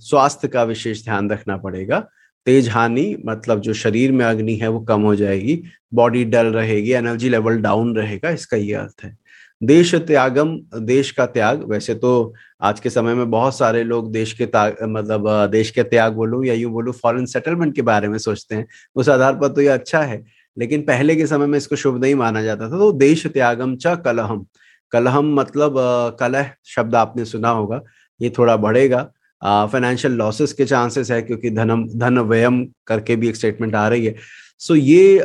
स्वास्थ्य 0.00 0.48
का 0.48 0.62
विशेष 0.62 1.04
ध्यान 1.04 1.30
रखना 1.30 1.56
पड़ेगा। 1.56 2.06
तेज 2.48 2.68
हानि 2.68 3.16
मतलब 3.26 3.60
जो 3.60 3.72
शरीर 3.74 4.12
में 4.12 4.24
अग्नि 4.26 4.54
है, 4.56 4.68
वो 4.68 4.80
कम 4.80 5.02
हो 5.02 5.14
जाएगी 5.14 5.62
बॉडी 5.94 6.24
डल 6.26 6.46
रहेगी 6.48 6.92
एनर्जी 6.94 7.28
लेवल 7.28 7.56
डाउन 7.60 7.94
रहेगा, 7.96 8.30
इसका 8.30 8.56
ये 8.56 8.74
अर्थ 8.74 9.04
है। 9.04 9.16
देश 9.60 9.94
त्यागम, 9.96 10.54
देश 10.76 11.10
का 11.10 11.26
त्याग, 11.26 11.62
वैसे 11.70 11.94
तो 11.96 12.34
आज 12.62 12.80
के 12.80 12.90
समय 12.90 13.14
में 13.14 13.30
बहुत 13.30 13.56
सारे 13.56 13.82
लोग 13.84 14.10
देश 14.12 14.32
के 14.40 14.46
मतलब 14.86 15.28
देश 15.50 15.70
के 15.70 15.82
त्याग 15.84 16.12
बोलूँ 16.14 16.44
या 16.46 16.54
यूँ 16.54 16.72
बोलूँ 16.72 16.92
फॉरेन 16.94 17.26
सेटलमेंट 17.26 17.74
के 17.74 17.82
बारे 17.82 18.08
में 18.08 18.16
सोचते 18.18 18.54
हैं। 18.54 18.66
उस 18.96 19.08
आधार 19.08 19.34
पर 19.34 19.48
तो 19.48 19.60
ये 19.60 19.68
अच्छा 19.68 20.00
है, 20.00 20.22
लेकिन 20.56 20.82
पहले 20.82 21.16
के 21.16 21.26
समय 21.26 21.46
में 21.46 21.58
इसको 21.58 21.76
शुभ 21.76 22.00
नहीं 22.02 22.14
माना 22.14 22.42
जाता 22.42 22.70
था 22.70 22.78
तो 22.78 22.90
देश 22.94 23.26
त्यागम 23.26 23.76
च 23.76 23.96
कलहम। 24.04 24.44
कलहम 24.92 25.34
मतलब 25.34 25.74
कलह 26.20 26.50
शब्द 26.66 26.94
आपने 26.96 27.24
सुना 27.26 27.50
होगा, 27.50 27.80
ये 28.20 28.32
थोड़ा 28.38 28.56
बढ़ेगा। 28.58 29.10
फाइनेंशियल 29.42 30.14
लॉसेस 30.14 30.52
के 30.52 30.64
चांसेस 30.64 31.10
है 31.10 31.20
क्योंकि 31.22 31.50
धनम 31.50 31.86
धन 31.98 32.18
व्ययम 32.18 32.64
करके 32.86 33.16
भी 33.16 33.28
एक 33.28 33.36
स्टेटमेंट 33.36 33.74
आ 33.74 33.88
रही 33.88 34.06
है। 34.06 34.14
सो 34.60 34.74
so, 34.74 34.80
ये 34.80 35.24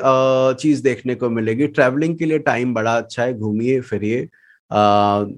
चीज़ 0.60 0.84
देखने 0.84 1.16
को 1.16 1.30
मिलेगी। 1.30 1.68
ट्रैवलिंग 1.68 2.18
के 2.18 2.26
लिए 2.26 2.40
टाइम 2.40 2.74
बड़ा 2.74 2.98
अच्छा 2.98 3.24
है। 3.24 3.34
घूमिए 3.34 3.80
फिरिए। 3.82 4.26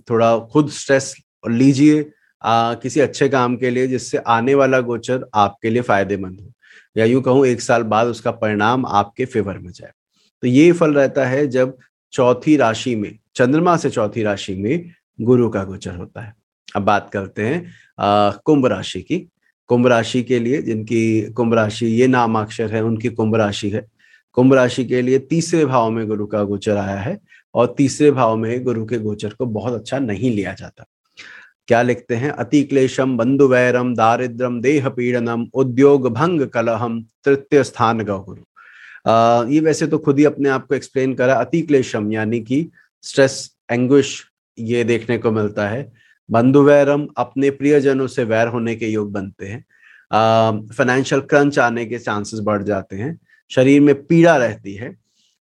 थोड़ा 0.10 0.38
खुद 0.54 0.70
स्ट्रेस 0.72 1.16
लीजिए 1.50 2.06
किसी 2.42 3.00
अच्छे 3.00 3.30
काम 3.30 3.56
के 3.58 3.70
लिए 3.70 3.88
जिससे 3.88 4.18
आने 4.18 4.54
वाला 4.56 4.80
गोचर 4.82 5.26
आपके 5.36 5.70
लिए 5.70 5.82
फ़ायदेमंद 5.82 6.40
हो। 6.42 6.52
या 6.98 7.06
यूँ 7.06 7.22
कहूँ 7.22 7.46
एक 7.48 7.62
साल 7.62 7.84
बाद 7.84 8.08
उसका 8.08 8.32
परिणाम 8.32 8.86
आपके 8.86 9.26
फेवर 9.26 9.58
में 9.58 9.72
जाए। 9.72 9.92
तो 10.44 10.48
ये 10.48 10.72
फल 10.72 10.94
रहता 10.94 11.26
है 11.26 11.48
जब 11.48 11.78
चौथी 12.14 12.56
राशि 12.58 12.96
में 12.96 13.18
चंद्रमा 13.36 13.76
से 13.78 13.90
चौथी 13.90 14.24
राशि 14.24 14.56
में 14.56 14.92
गुरु 15.22 15.50
का 15.50 15.64
गोचर 15.64 15.96
होता 15.96 16.22
है। 16.22 16.34
अब 16.76 16.84
बात 16.84 17.10
करते 17.14 17.42
हैं 17.42 17.66
कुंभ 18.46 18.66
राशि 18.66 19.02
की। 19.02 19.30
कुंभ 19.68 19.88
राशि 19.88 20.24
के 20.24 20.40
लिए 20.40 20.62
जिनकी 20.62 21.22
कुंभ 21.22 21.54
राशि 21.54 21.86
ये 21.86 22.08
नाम 22.08 22.40
अक्षर 22.40 22.76
है, 22.76 22.84
उनकी 22.84 23.10
कुंभ 23.10 23.36
राशि 23.36 23.70
है। 23.70 23.88
कुंभ 24.34 24.54
राशि 24.54 24.86
के 24.86 25.02
लिए 25.02 25.20
तीसरे 25.20 25.66
भाव 25.66 25.92
में 25.92 26.08
गुरु 26.08 26.26
का 26.26 26.44
गोचर 26.44 26.78
आया 26.78 26.98
है 26.98 27.20
और 27.56 27.76
तीसरे 27.78 28.12
भाव 28.12 28.38
में 28.38 28.64
गुरु 28.64 28.86
के 28.86 28.98
गोचर 28.98 29.30
को 29.30 29.46
बहुत 29.46 29.74
अच्छा 29.74 30.00
नहीं 30.00 30.32
लिया 30.32 30.54
जाता। 30.54 30.86
क्या 31.68 31.82
लिखते 31.82 32.16
हैं? 32.16 32.32
अति 32.32 32.64
क्लेशम, 32.64 33.18
बंधु 33.18 33.48
वैरम, 33.48 33.96
दारिद्रम, 33.96 34.62
देह 34.62 34.90
पीड़नम, 34.90 35.46
उद्योग 35.54 36.14
भंग 36.14 36.42
कलहम, 36.48 37.06
तृतीय 37.24 37.64
स्थान 37.64 38.02
का 38.02 38.18
गुरु। 38.18 38.42
अः, 39.12 39.54
ये 39.54 39.60
वैसे 39.60 39.88
तो 39.88 39.98
खुद 39.98 40.20
ही 40.20 40.26
अपने 40.26 40.50
आप 40.50 40.68
को 40.68 40.76
एक्सप्लेन 40.76 41.14
करा। 41.14 41.34
अति 41.34 41.62
क्लेशम, 41.62 42.12
यानी 42.12 42.40
कि 42.40 42.70
स्ट्रेस 43.02 43.56
एंग्विश 43.72 44.24
ये 44.60 44.84
देखने 44.84 45.18
को 45.18 45.32
मिलता 45.32 45.70
है। 45.70 46.05
बंधु 46.32 46.62
वैरम 46.64 47.08
अपने 47.18 47.50
प्रियजनों 47.52 48.08
से 48.08 48.24
वैर 48.24 48.48
होने 48.48 48.76
के 48.76 48.88
योग 48.88 49.12
बनते 49.12 49.46
हैं। 49.46 49.66
फाइनेंशियल 50.68 51.22
क्रंच 51.22 51.60
आने 51.60 51.86
के 51.86 52.00
चांसेस 52.00 52.40
बढ़ 52.44 52.64
जाते 52.64 52.96
हैं। 52.96 53.20
शरीर 53.52 53.82
में 53.82 53.96
पीड़ा 54.08 54.36
रहती 54.38 54.74
है। 54.76 54.96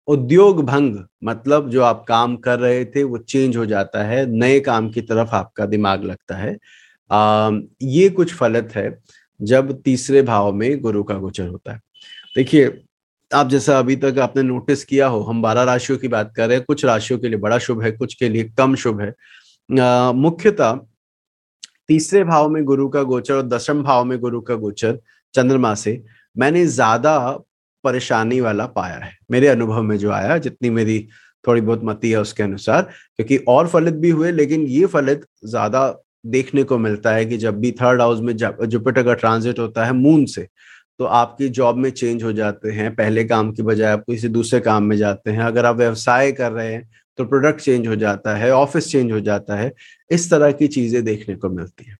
उद्योग 0.08 0.64
भंग 0.66 0.96
मतलब 1.24 1.68
जो 1.70 1.82
आप 1.82 2.04
काम 2.08 2.36
कर 2.36 2.58
रहे 2.58 2.84
थे 2.84 3.02
वो 3.02 3.18
चेंज 3.18 3.56
हो 3.56 3.66
जाता 3.66 4.04
है। 4.04 4.24
नए 4.26 4.60
काम 4.60 4.90
की 4.90 5.00
तरफ़ 5.00 5.34
आपका 5.34 5.66
दिमाग 5.66 6.04
लगता 6.04 6.36
है। 6.36 6.56
आ, 7.10 7.50
ये 7.82 8.08
कुछ 8.08 8.34
फलित 8.34 8.74
है 8.76 8.98
जब 9.42 9.80
तीसरे 9.82 10.22
भाव 10.22 10.52
में 10.52 10.80
गुरु 10.80 11.02
का 11.02 11.14
गोचर 11.14 11.48
होता 11.48 11.72
है। 11.72 11.80
देखिए 12.36 12.82
आप 13.34 13.48
जैसा 13.48 13.78
अभी 13.78 13.96
तक 13.96 14.18
आपने 14.18 14.42
नोटिस 14.42 14.84
किया 14.84 15.06
हो 15.06 15.20
हम 15.20 15.42
बारह 15.42 15.62
राशियों 15.62 15.98
की 15.98 16.08
बात 16.08 16.32
कर 16.36 16.46
रहे 16.48 16.56
हैं। 16.56 16.64
कुछ 16.66 16.84
राशियों 16.84 17.18
के 17.18 17.28
लिए 17.28 17.38
बड़ा 17.38 17.58
शुभ 17.58 17.82
है 17.82 17.92
कुछ 17.92 18.14
के 18.14 18.28
लिए 18.28 18.44
कम 18.58 18.74
शुभ 18.74 19.00
है। 19.00 19.14
मुख्यतः 19.68 20.80
तीसरे 21.88 22.22
भाव 22.24 22.48
में 22.50 22.64
गुरु 22.64 22.88
का 22.88 23.02
गोचर 23.02 23.34
और 23.34 23.42
दसम 23.42 23.82
भाव 23.82 24.04
में 24.04 24.18
गुरु 24.20 24.40
का 24.40 24.54
गोचर 24.54 24.98
चंद्रमा 25.34 25.74
से 25.74 26.02
मैंने 26.36 26.64
ज़्यादा 26.66 27.18
परेशानी 27.84 28.40
वाला 28.40 28.66
पाया 28.68 28.96
है। 28.96 29.16
मेरे 29.30 29.48
अनुभव 29.48 29.82
में 29.82 29.96
जो 29.98 30.10
आया, 30.10 30.36
जितनी 30.38 30.70
मेरी 30.70 31.06
थोड़ी 31.44 31.60
बहुत 31.60 31.80
मती 31.84 32.10
है 32.10 32.20
उसके 32.20 32.42
अनुसार, 32.42 32.82
क्योंकि 33.16 33.36
और 33.48 33.68
फलित 33.68 33.94
भी 33.94 34.10
हुए, 34.10 34.32
लेकिन 34.32 34.66
ये 34.66 34.86
फलित 34.86 35.24
ज़्यादा 35.44 35.88
देखने 36.26 36.62
को 36.62 36.78
मिलता 36.78 37.14
है 37.14 37.24
कि 37.26 37.36
जब 37.38 37.58
भी 37.60 37.70
थर्ड 37.72 38.00
हाउस 38.00 38.20
में 38.20 38.36
जुपिटर 38.36 39.02
का 39.02 39.14
ट्रांजिट 39.14 39.58
होता 39.58 39.84
है 39.84 39.92
मून 39.92 40.24
से 40.26 40.46
तो 41.00 41.04
आपकी 41.06 41.48
जॉब 41.50 41.76
में 41.76 41.90
चेंज 41.90 42.22
हो 42.22 42.32
जाते 42.32 42.70
हैं, 42.70 42.94
पहले 42.94 43.24
काम 43.24 43.52
की 43.52 43.62
बजाय 43.62 43.92
आप 43.92 44.04
किसी 44.10 44.28
दूसरे 44.30 44.60
काम 44.60 44.82
में 44.84 44.96
जाते 44.96 45.30
हैं। 45.30 45.42
अगर 45.42 45.66
आप 45.66 45.76
व्यवसाय 45.76 46.32
कर 46.32 46.52
रहे 46.52 46.72
हैं 46.72 46.90
तो 47.18 47.24
प्रोडक्ट 47.24 47.60
चेंज 47.60 47.86
हो 47.88 47.96
जाता 47.96 48.34
है 48.36 48.50
ऑफ़िस 48.52 48.90
चेंज 48.90 49.12
हो 49.12 49.20
जाता 49.20 49.56
है। 49.56 49.72
इस 50.10 50.30
तरह 50.30 50.52
की 50.52 50.68
चीज़ें 50.68 51.02
देखने 51.04 51.34
को 51.36 51.48
मिलती 51.50 51.84
है। 51.84 51.96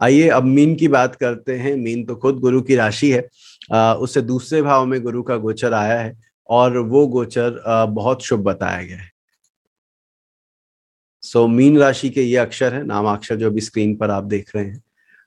आइए 0.00 0.28
अब 0.28 0.44
मीन 0.44 0.74
की 0.76 0.88
बात 0.88 1.14
करते 1.16 1.56
हैं। 1.56 1.74
मीन 1.76 2.04
तो 2.04 2.16
खुद 2.16 2.38
गुरु 2.40 2.60
की 2.62 2.76
राशि 2.76 3.10
है। 3.12 3.20
उससे 3.94 4.20
दूसरे 4.22 4.62
भाव 4.62 4.86
में 4.86 5.00
गुरु 5.02 5.22
का 5.22 5.36
गोचर 5.36 5.74
आया 5.74 5.98
है 6.00 6.16
और 6.48 6.78
वो 6.78 7.06
गोचर 7.06 7.62
बहुत 7.90 8.24
शुभ 8.24 8.40
बताया 8.40 8.82
गया 8.82 8.96
है। 8.96 9.10
सो 11.22 11.46
मीन 11.48 11.78
राशि 11.78 12.10
के 12.10 12.22
ये 12.22 12.36
अक्षर 12.36 12.74
है, 12.74 12.84
नामाक्षर 12.86 13.36
जो 13.36 13.46
अभी 13.46 13.60
स्क्रीन 13.60 13.96
पर 13.96 14.10
आप 14.10 14.24
देख 14.24 14.54
रहे 14.56 14.64
हैं। 14.64 14.82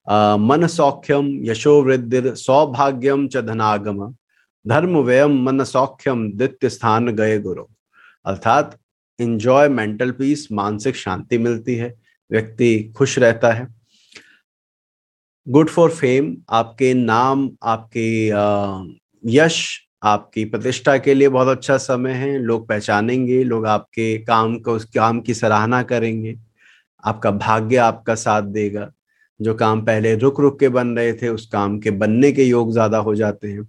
मन 0.08 0.68
सौख्यम 0.68 1.30
यशो 1.46 1.82
वृद्धि 1.84 2.36
सौभाग्यम 2.38 3.28
च 3.28 3.42
धनागम 3.46 4.08
धर्म 4.66 4.98
व्ययम 5.00 5.42
मन 5.44 5.64
सौख्यम 5.64 6.32
दित्य 6.38 6.70
स्थान 6.70 7.10
गए 7.16 7.38
गुरु 7.40 7.66
अर्थात 8.26 8.78
इंजॉय 9.20 9.68
मेंटल 9.70 10.12
पीस 10.12 10.48
मानसिक 10.52 10.96
शांति 10.96 11.38
मिलती 11.38 11.76
है 11.76 11.94
व्यक्ति 12.32 12.94
खुश 12.98 13.18
रहता 13.20 13.52
है 13.54 13.68
गुड 15.48 15.70
फॉर 15.70 15.90
फेम 15.92 16.36
आपके 16.50 16.94
नाम 16.94 17.50
आपके 17.64 18.10
यश 19.24 19.62
आपकी 20.04 20.46
प्रतिष्ठा 20.46 20.98
के 20.98 21.14
लिए 21.14 21.30
बहुत 21.30 21.48
अच्छा 21.48 21.78
समय 21.78 22.14
है 22.14 22.38
लोग 22.40 22.68
पहचानेंगे 22.68 23.44
लोग 23.44 23.66
आपके 23.68 24.18
काम 24.24 24.58
को 24.60 24.76
उस 24.76 24.86
काम 24.96 25.20
की 25.22 25.34
सराहना 25.34 25.82
करेंगे 25.84 26.36
आपका 27.04 27.32
भाग्य 27.32 27.78
आपका 27.80 28.16
साथ 28.16 28.42
देगा 28.52 28.90
जो 29.42 29.54
काम 29.56 29.82
पहले 29.82 30.16
रुक 30.16 30.40
रुक 30.40 30.60
के 30.60 30.70
बन 30.70 30.96
रहे 30.98 31.14
थे 31.14 31.30
उस 31.30 31.46
काम 31.48 31.80
के 31.80 31.92
बनने 31.94 32.32
के 32.32 32.44
योग 32.44 32.72
ज़्यादा 32.72 32.98
हो 33.00 33.16
जाते 33.16 33.48
हैं। 33.48 33.64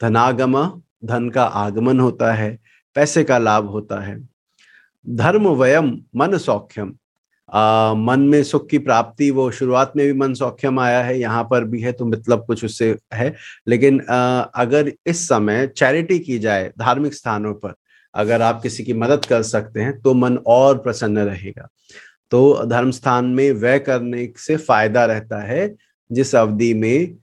धनागम 0.00 0.56
धन 1.04 1.28
का 1.30 1.44
आगमन 1.44 2.00
होता 2.00 2.32
है 2.34 2.56
पैसे 2.96 3.24
का 3.24 3.38
लाभ 3.38 3.68
होता 3.68 4.00
है। 4.00 4.18
धर्म 5.06 5.48
वयम 5.48 5.92
मन 6.16 6.36
सौख्यम। 6.38 6.94
आ, 7.48 7.94
मन 7.94 8.20
में 8.22 8.42
सुख 8.44 8.68
की 8.68 8.78
प्राप्ति 8.78 9.30
वो 9.30 9.50
शुरुआत 9.50 9.92
में 9.96 10.06
भी 10.06 10.12
मन 10.12 10.34
सौख्यम 10.34 10.78
आया 10.80 11.02
है 11.02 11.18
यहाँ 11.18 11.42
पर 11.44 11.64
भी 11.64 11.80
है 11.80 11.92
तो 11.92 12.06
मतलब 12.06 12.44
कुछ 12.46 12.64
उससे 12.64 12.96
है। 13.14 13.34
लेकिन 13.68 14.00
आ, 14.00 14.40
अगर 14.40 14.92
इस 15.06 15.26
समय 15.28 15.66
चैरिटी 15.68 16.18
की 16.18 16.38
जाए 16.38 16.72
धार्मिक 16.78 17.14
स्थानों 17.14 17.54
पर 17.54 17.74
अगर 18.14 18.42
आप 18.42 18.62
किसी 18.62 18.84
की 18.84 18.92
मदद 18.94 19.24
कर 19.24 19.42
सकते 19.42 19.80
हैं 19.80 20.00
तो 20.00 20.14
मन 20.14 20.36
और 20.46 20.78
प्रसन्न 20.78 21.18
रहेगा। 21.20 21.68
तो 22.30 22.64
धर्म 22.66 22.90
स्थान 22.90 23.24
में 23.24 23.50
व्यय 23.52 23.78
करने 23.78 24.32
से 24.36 24.56
फ़ायदा 24.56 25.04
रहता 25.04 25.42
है 25.42 25.74
जिस 26.10 26.34
अवधि 26.34 26.72
में 26.74 27.16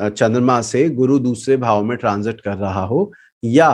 चंद्रमा 0.00 0.60
से 0.60 0.88
गुरु 0.90 1.18
दूसरे 1.18 1.56
भाव 1.56 1.82
में 1.84 1.96
ट्रांजिट 1.98 2.40
कर 2.40 2.56
रहा 2.56 2.84
हो 2.84 3.10
या 3.44 3.70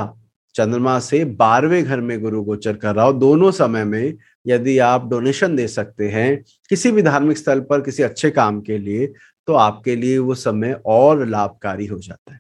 चंद्रमा 0.55 0.99
से 0.99 1.25
बारहवें 1.25 1.85
घर 1.85 2.01
में 2.01 2.21
गुरु 2.21 2.43
गोचर 2.43 2.77
कर 2.77 2.95
रहा 2.95 3.05
हो 3.05 3.13
दोनों 3.13 3.51
समय 3.51 3.85
में 3.85 4.15
यदि 4.47 4.79
आप 4.79 5.09
डोनेशन 5.11 5.57
दे 5.57 5.67
सकते 5.69 6.09
हैं 6.09 6.45
किसी 6.71 6.93
भी 6.93 7.03
धार्मिक 7.03 7.39
स्थल 7.39 7.61
पर 7.61 7.81
किसी 7.81 8.03
अच्छे 8.03 8.31
काम 8.31 8.61
के 8.61 8.79
लिए 8.79 9.07
तो 9.49 9.55
आपके 9.55 9.97
लिए 9.97 10.19
वो 10.19 10.35
समय 10.35 10.81
और 10.87 11.27
लाभकारी 11.27 11.87
हो 11.87 11.99
जाता 11.99 12.33
है। 12.33 12.39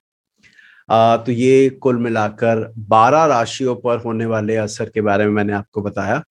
आ, 0.90 1.16
तो 1.16 1.32
ये 1.32 1.68
कुल 1.70 1.96
मिलाकर 1.96 2.72
बारह 2.78 3.24
राशियों 3.24 3.74
पर 3.76 3.98
होने 3.98 4.26
वाले 4.26 4.56
असर 4.56 4.88
के 4.88 5.00
बारे 5.00 5.24
में 5.26 5.32
मैंने 5.32 5.52
आपको 5.52 5.82
बताया। 5.82 6.22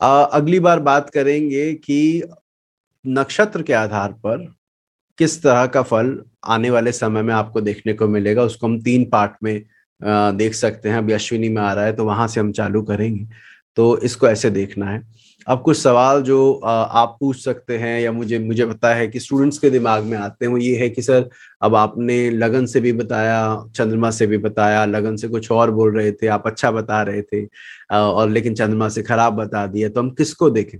अगली 0.00 0.60
बार 0.60 0.80
बात 0.80 1.10
करेंगे 1.10 1.72
कि 1.74 2.22
नक्षत्र 3.04 3.62
के 3.62 3.72
आधार 3.72 4.12
पर 4.24 4.46
किस 5.18 5.42
तरह 5.42 5.66
का 5.66 5.82
फल 5.82 6.18
आने 6.46 6.70
वाले 6.70 6.92
समय 6.92 7.22
में 7.22 7.32
आपको 7.34 7.60
देखने 7.60 7.92
को 7.92 8.08
मिलेगा, 8.08 8.42
उसको 8.42 8.66
हम 8.66 8.80
तीन 8.82 9.04
पार्ट 9.10 9.32
में 9.42 9.62
देख 10.36 10.54
सकते 10.54 10.88
हैं। 10.88 10.96
अभी 10.98 11.12
अश्विनी 11.12 11.48
में 11.48 11.60
आ 11.62 11.72
रहा 11.72 11.84
है 11.84 11.92
तो 11.92 12.04
वहाँ 12.04 12.26
से 12.28 12.40
हम 12.40 12.52
चालू 12.52 12.82
करेंगे। 12.82 13.26
तो 13.76 13.96
इसको 13.98 14.28
ऐसे 14.28 14.50
देखना 14.50 14.90
है। 14.90 15.02
अब 15.46 15.60
कुछ 15.62 15.76
सवाल 15.76 16.20
जो 16.22 16.52
आप 16.64 17.16
पूछ 17.20 17.36
सकते 17.44 17.76
हैं 17.78 18.00
या 18.00 18.10
मुझे 18.12 18.38
मुझे 18.38 18.66
पता 18.66 18.94
है 18.94 19.06
कि 19.08 19.20
स्टूडेंट्स 19.20 19.58
के 19.58 19.70
दिमाग 19.70 20.04
में 20.04 20.16
आते 20.18 20.44
हैं, 20.44 20.52
वो 20.52 20.58
ये 20.58 20.76
है 20.76 20.88
कि 20.90 21.02
सर, 21.02 21.28
अब 21.62 21.74
आपने 21.74 22.18
लगन 22.30 22.66
से 22.66 22.80
भी 22.80 22.92
बताया, 22.92 23.64
चंद्रमा 23.76 24.10
से 24.10 24.26
भी 24.26 24.38
बताया, 24.38 24.84
लगन 24.84 25.16
से 25.16 25.28
कुछ 25.28 25.50
और 25.50 25.70
बोल 25.70 25.96
रहे 25.96 26.12
थे, 26.12 26.26
आप 26.26 26.46
अच्छा 26.46 26.70
बता 26.70 27.02
रहे 27.02 27.22
थे 27.22 27.44
और 27.92 28.28
लेकिन 28.30 28.54
चंद्रमा 28.54 28.88
से 28.88 29.02
खराब 29.02 29.34
बता 29.34 29.66
दिया 29.66 29.88
तो 29.88 30.00
हम 30.00 30.10
किसको 30.10 30.50
देखें? 30.50 30.78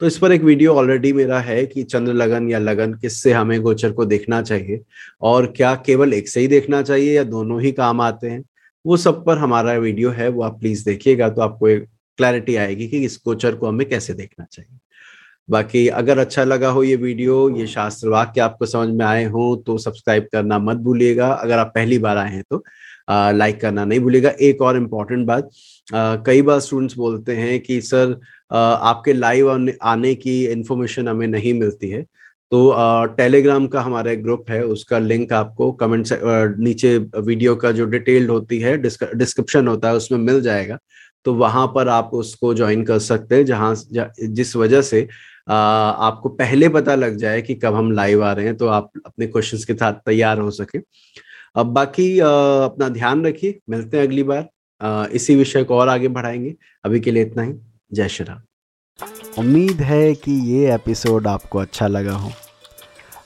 तो 0.00 0.06
इस 0.06 0.16
पर 0.18 0.32
एक 0.32 0.42
वीडियो 0.42 0.74
ऑलरेडी 0.74 1.12
मेरा 1.12 1.38
है 1.40 1.64
कि 1.66 1.82
चंद्र 1.84 2.12
लगन 2.12 2.48
या 2.50 2.58
लगन 2.58 2.94
किससे 2.94 3.32
हमें 3.32 3.60
गोचर 3.62 3.92
को 3.92 4.04
देखना 4.06 4.42
चाहिए, 4.42 4.80
और 5.22 5.46
क्या 5.56 5.74
केवल 5.86 6.14
एक 6.14 6.28
से 6.28 6.40
ही 6.40 6.48
देखना 6.48 6.82
चाहिए 6.82 7.16
या 7.16 7.24
दोनों 7.26 7.60
ही 7.62 7.72
काम 7.72 8.00
आते 8.00 8.30
हैं? 8.30 8.42
वो 8.84 8.96
सब 8.96 9.24
पर 9.24 9.38
हमारा 9.38 9.72
वीडियो 9.74 10.10
है, 10.10 10.28
वो 10.28 10.42
आप 10.42 10.58
प्लीज़ 10.60 10.84
देखिएगा 10.84 11.28
तो 11.28 11.42
आपको 11.42 11.68
एक 11.68 11.86
क्लैरिटी 12.20 12.56
आएगी 12.58 12.88
कि 12.88 13.04
इस 13.04 13.20
गोचर 13.24 13.54
को 13.54 13.68
हमें 13.68 13.88
कैसे 13.88 14.14
देखना 14.14 14.46
चाहिए। 14.46 14.78
बाकी 15.48 15.86
अगर 15.90 16.18
अच्छा 16.18 16.44
लगा 16.44 16.68
हो 16.70 16.82
ये 16.82 16.96
वीडियो, 16.98 17.48
ये 17.50 17.66
शास्त्र 17.68 18.08
वाक्य 18.08 18.40
आपको 18.40 18.66
समझ 18.66 18.88
में 18.90 19.04
आए 19.06 19.24
हो 19.26 19.54
तो 19.66 19.76
सब्सक्राइब 19.78 20.26
करना 20.32 20.58
मत 20.60 20.76
भूलिएगा। 20.78 21.28
अगर 21.28 21.58
आप 21.58 21.72
पहली 21.74 21.98
बार 21.98 22.16
आए 22.16 22.32
हैं 22.32 22.42
तो 22.50 22.62
लाइक 23.10 23.60
करना 23.60 23.84
नहीं 23.84 24.00
भूलिएगा। 24.00 24.30
एक 24.40 24.60
और 24.62 24.76
इंपॉर्टेंट 24.76 25.26
बात 25.26 25.50
कई 26.26 26.42
बार 26.42 26.60
स्टूडेंट्स 26.60 26.96
बोलते 26.96 27.36
हैं 27.36 27.58
कि, 27.60 27.80
सर 27.80 28.20
आपके 28.52 29.12
लाइव 29.12 29.50
आने 29.82 30.14
की 30.16 30.44
इन्फॉर्मेशन 30.46 31.08
हमें 31.08 31.26
नहीं 31.28 31.54
मिलती 31.54 31.90
है। 31.90 32.02
तो 32.52 32.60
टेलीग्राम 33.16 33.66
का 33.66 33.80
हमारा 33.80 34.10
एक 34.10 34.22
ग्रुप 34.22 34.50
है, 34.50 34.62
उसका 34.66 34.98
लिंक 34.98 35.32
आपको 35.32 35.70
कमेंट 35.74 36.06
से 36.06 36.18
नीचे 36.58 36.96
वीडियो 36.98 37.54
का 37.56 37.70
जो 37.72 37.84
डिटेल्ड 37.88 38.30
होती 38.30 38.58
है 38.60 38.76
डिस्क्रिप्शन 38.78 39.68
होता 39.68 39.88
है, 39.88 39.94
उसमें 39.96 40.18
मिल 40.20 40.40
जाएगा। 40.42 40.78
तो 41.24 41.34
वहाँ 41.34 41.66
पर 41.66 41.88
आप 41.88 42.10
उसको 42.14 42.54
ज्वाइन 42.54 42.84
कर 42.84 42.98
सकते 42.98 43.36
हैं, 43.36 43.44
जहाँ 43.44 43.74
जिस 44.22 44.54
वजह 44.56 44.82
से 44.82 45.08
आपको 45.48 46.28
पहले 46.28 46.68
पता 46.68 46.94
लग 46.94 47.16
जाए 47.16 47.42
कि 47.42 47.54
कब 47.54 47.74
हम 47.74 47.90
लाइव 47.92 48.24
आ 48.24 48.32
रहे 48.32 48.46
हैं 48.46 48.56
तो 48.56 48.66
आप 48.68 48.90
अपने 49.06 49.26
क्वेश्चंस 49.26 49.64
के 49.64 49.74
साथ 49.74 49.92
तैयार 50.06 50.38
हो 50.38 50.50
सके। 50.50 50.78
अब 51.56 51.66
बाकी 51.66 52.18
अपना 52.20 52.88
ध्यान 52.88 53.24
रखिए। 53.26 53.58
मिलते 53.70 53.96
हैं 53.96 54.04
अगली 54.04 54.22
बार। 54.22 55.08
इसी 55.12 55.34
विषय 55.36 55.64
को 55.64 55.76
और 55.76 55.88
आगे 55.88 56.08
बढ़ाएँगे। 56.08 56.54
अभी 56.84 57.00
के 57.00 57.10
लिए 57.10 57.22
इतना 57.22 57.42
ही। 57.42 57.54
जय 57.92 58.08
श्री 58.08 58.26
राम। 58.26 58.40
उम्मीद 59.38 59.80
है 59.80 60.14
कि 60.14 60.32
ये 60.50 60.74
एपिसोड 60.74 61.26
आपको 61.26 61.58
अच्छा 61.58 61.86
लगा 61.86 62.12
हो। 62.12 62.30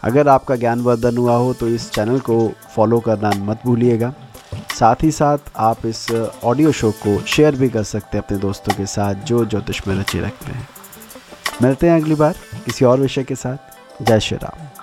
अगर 0.03 0.29
आपका 0.29 0.57
ज्ञानवर्धन 0.57 1.17
हुआ 1.17 1.37
हो 1.37 1.53
तो 1.55 1.69
इस 1.69 1.91
चैनल 1.91 2.21
को 2.21 2.37
फॉलो 2.75 3.01
करना 3.01 3.31
मत 3.45 3.61
भूलिएगा। 3.65 4.15
साथ 4.55 4.97
ही 5.03 5.11
साथ 5.11 5.39
आप 5.57 5.87
इस 5.87 6.31
ऑडियो 6.45 6.73
शो 6.73 6.91
को 6.91 7.21
शेयर 7.21 7.57
भी 7.57 7.69
कर 7.69 7.83
सकते 7.83 8.19
हैं 8.19 8.25
अपने 8.25 8.39
दोस्तों 8.39 8.75
के 8.75 8.87
साथ 8.87 9.15
जो 9.15 9.45
ज्योतिष 9.45 9.89
में 9.89 9.97
रुचि 9.97 10.21
रखते 10.21 10.53
हैं। 10.53 10.69
मिलते 11.63 11.89
हैं 11.89 12.01
अगली 12.01 12.15
बार 12.15 12.35
किसी 12.65 12.85
और 12.85 13.01
विषय 13.01 13.25
के 13.25 13.35
साथ। 13.35 13.57
जय 14.03 14.21
श्री 14.21 14.37
राम। 14.37 14.74